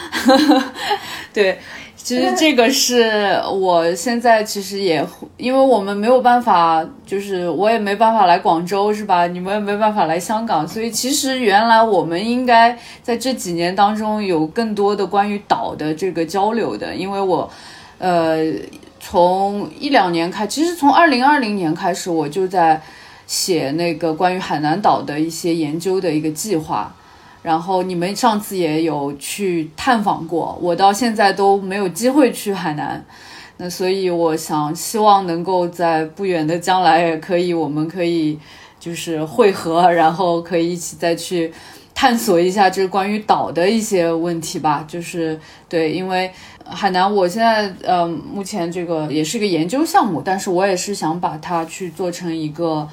[1.34, 1.58] 对。
[2.04, 5.06] 其实这个是我现在其实也，
[5.36, 9.28] 因为我们没有办法，就是我也没办法来广州，是吧？
[9.28, 17.48] 你们也没办法来香港，所以其实原来我们应该在这几年当中有更多的关于岛的这个交流的，因为我，
[17.98, 18.42] 呃，
[18.98, 22.82] 从一两年开，其实从二零二零年开始，我就在
[23.28, 26.92] 写那个关于海南岛的一些研究的一个计划。
[27.42, 33.04] 然后你们上次也有去探访过，我到现在都没有机会去海南，
[33.56, 38.38] 那所以我想希望能够在不远的将来也可以，我们可以
[38.78, 41.52] 就是汇合，然后可以一起再去。
[41.94, 44.82] 探索一下，就是关于岛的一些问题吧。
[44.88, 45.38] 就是
[45.68, 46.28] 对，因为
[46.64, 52.88] 海南，我现在呃，目前这个也是一个研究项目，但是我也是想把它去做成一个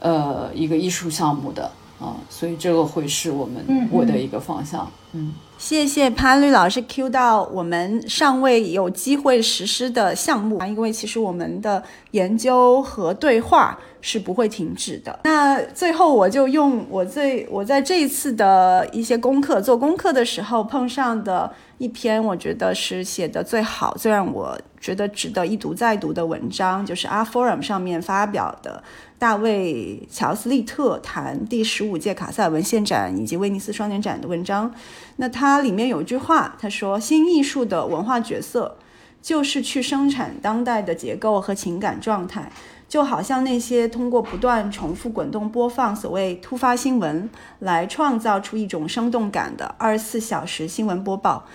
[0.00, 1.72] 呃一个艺术项目的
[2.02, 4.90] 啊，所以这个会是我们我的一个方向。
[5.12, 15.20] 嗯，谢谢潘律老师 Q 到我们尚未有机会实施的项目啊，因为其实我们的研究和对话是不会停止的。
[15.24, 28.82] 那最后我就用我最我在这一次的一些功课做功课的时候碰上的一篇，我觉得是写的最好、最让我觉得值得一读再读的文章，就是 R Forum 上面发表的。
[29.22, 34.74] 大卫·乔斯利特谈第十五届卡塞尔文献展以及威尼斯双年展的文章，
[35.14, 38.78] 那它里面有一句话，他说：“新艺术的文化角色
[39.22, 42.50] 就是去生产当代的结构和情感状态，
[42.88, 47.30] 就好像那些通过不断重复滚动播放所谓突发新闻
[47.60, 51.46] 来创造出一种生动感的二十四小时新闻播报。”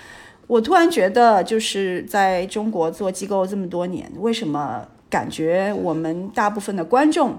[0.48, 7.38] 我突然觉得，就是在中国做机构这么多年，为什么感觉我们大部分的观众？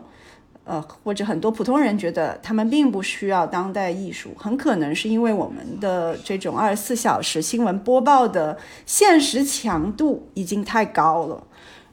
[0.69, 11.43] 呃，或者很多普通人觉得他们并不需要当代艺术，很可能是因为我们的这种二十四小时新闻播报的现实强度已经太高了，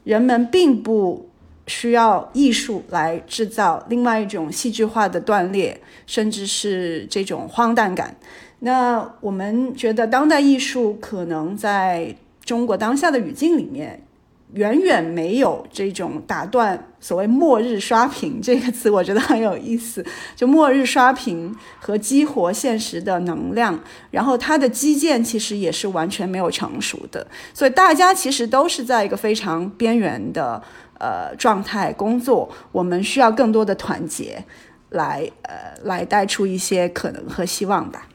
[0.04, 1.30] 人们并不
[1.68, 8.14] 需要艺术来制造另外一种戏剧化的断裂，甚至是这种荒诞感。
[8.60, 14.02] 那我们觉得当代艺术可能在中国当下的语境里面。
[14.56, 20.04] 远远没有这种打断所谓“末日刷屏”这个词，我觉得很有意思。
[20.34, 23.78] 就末日刷屏和激活现实的能量，
[24.12, 30.62] 然后它的基建其实也是完全没有成熟的，所以大家其实都是在一个非常边缘的
[31.00, 32.50] 呃状态工作。
[32.72, 34.42] 我们需要更多的团结，
[34.92, 35.54] 来呃
[35.84, 38.08] 来带出一些可能和希望吧。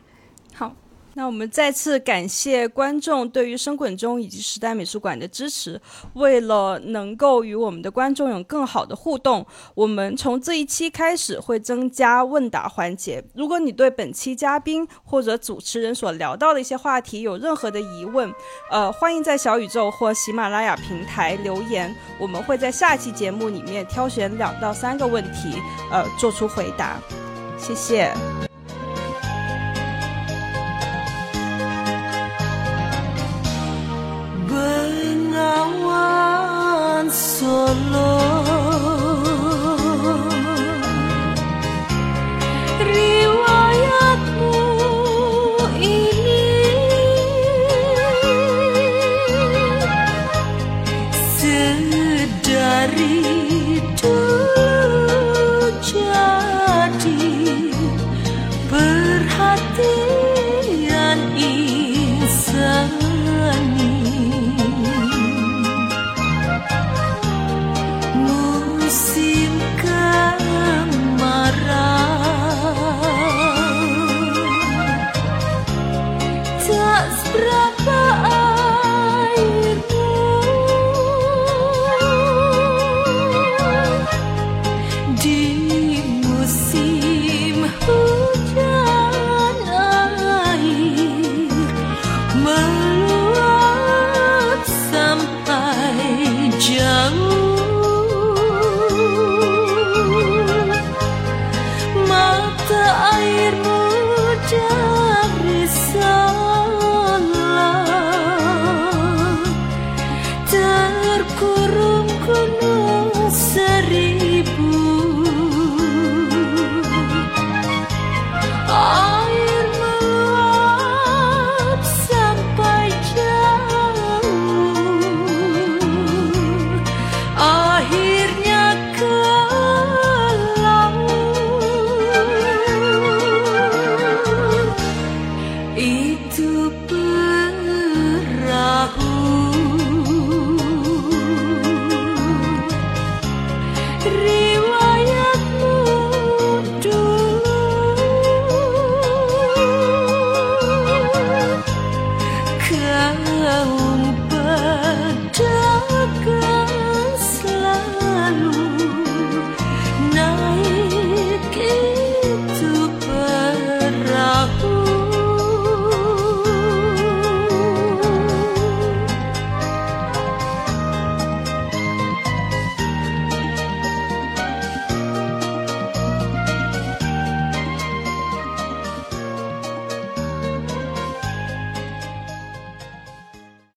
[1.20, 5.78] 那我们再次感谢观众对于生滚钟以及时代美术馆的支持。
[6.14, 13.22] 为了能够与我们的观众有更好的互动，我们从这一期开始会增加问答环节。
[13.34, 18.32] 如果你对本期嘉宾或者主持人所聊到的一些话题有任何的疑问，
[18.70, 25.60] 呃，欢迎在小宇宙或喜马拉雅平台留言，我们会在下期节目里面挑选两到三个问题，
[25.92, 26.98] 呃，做出回答。
[27.59, 28.10] 谢谢。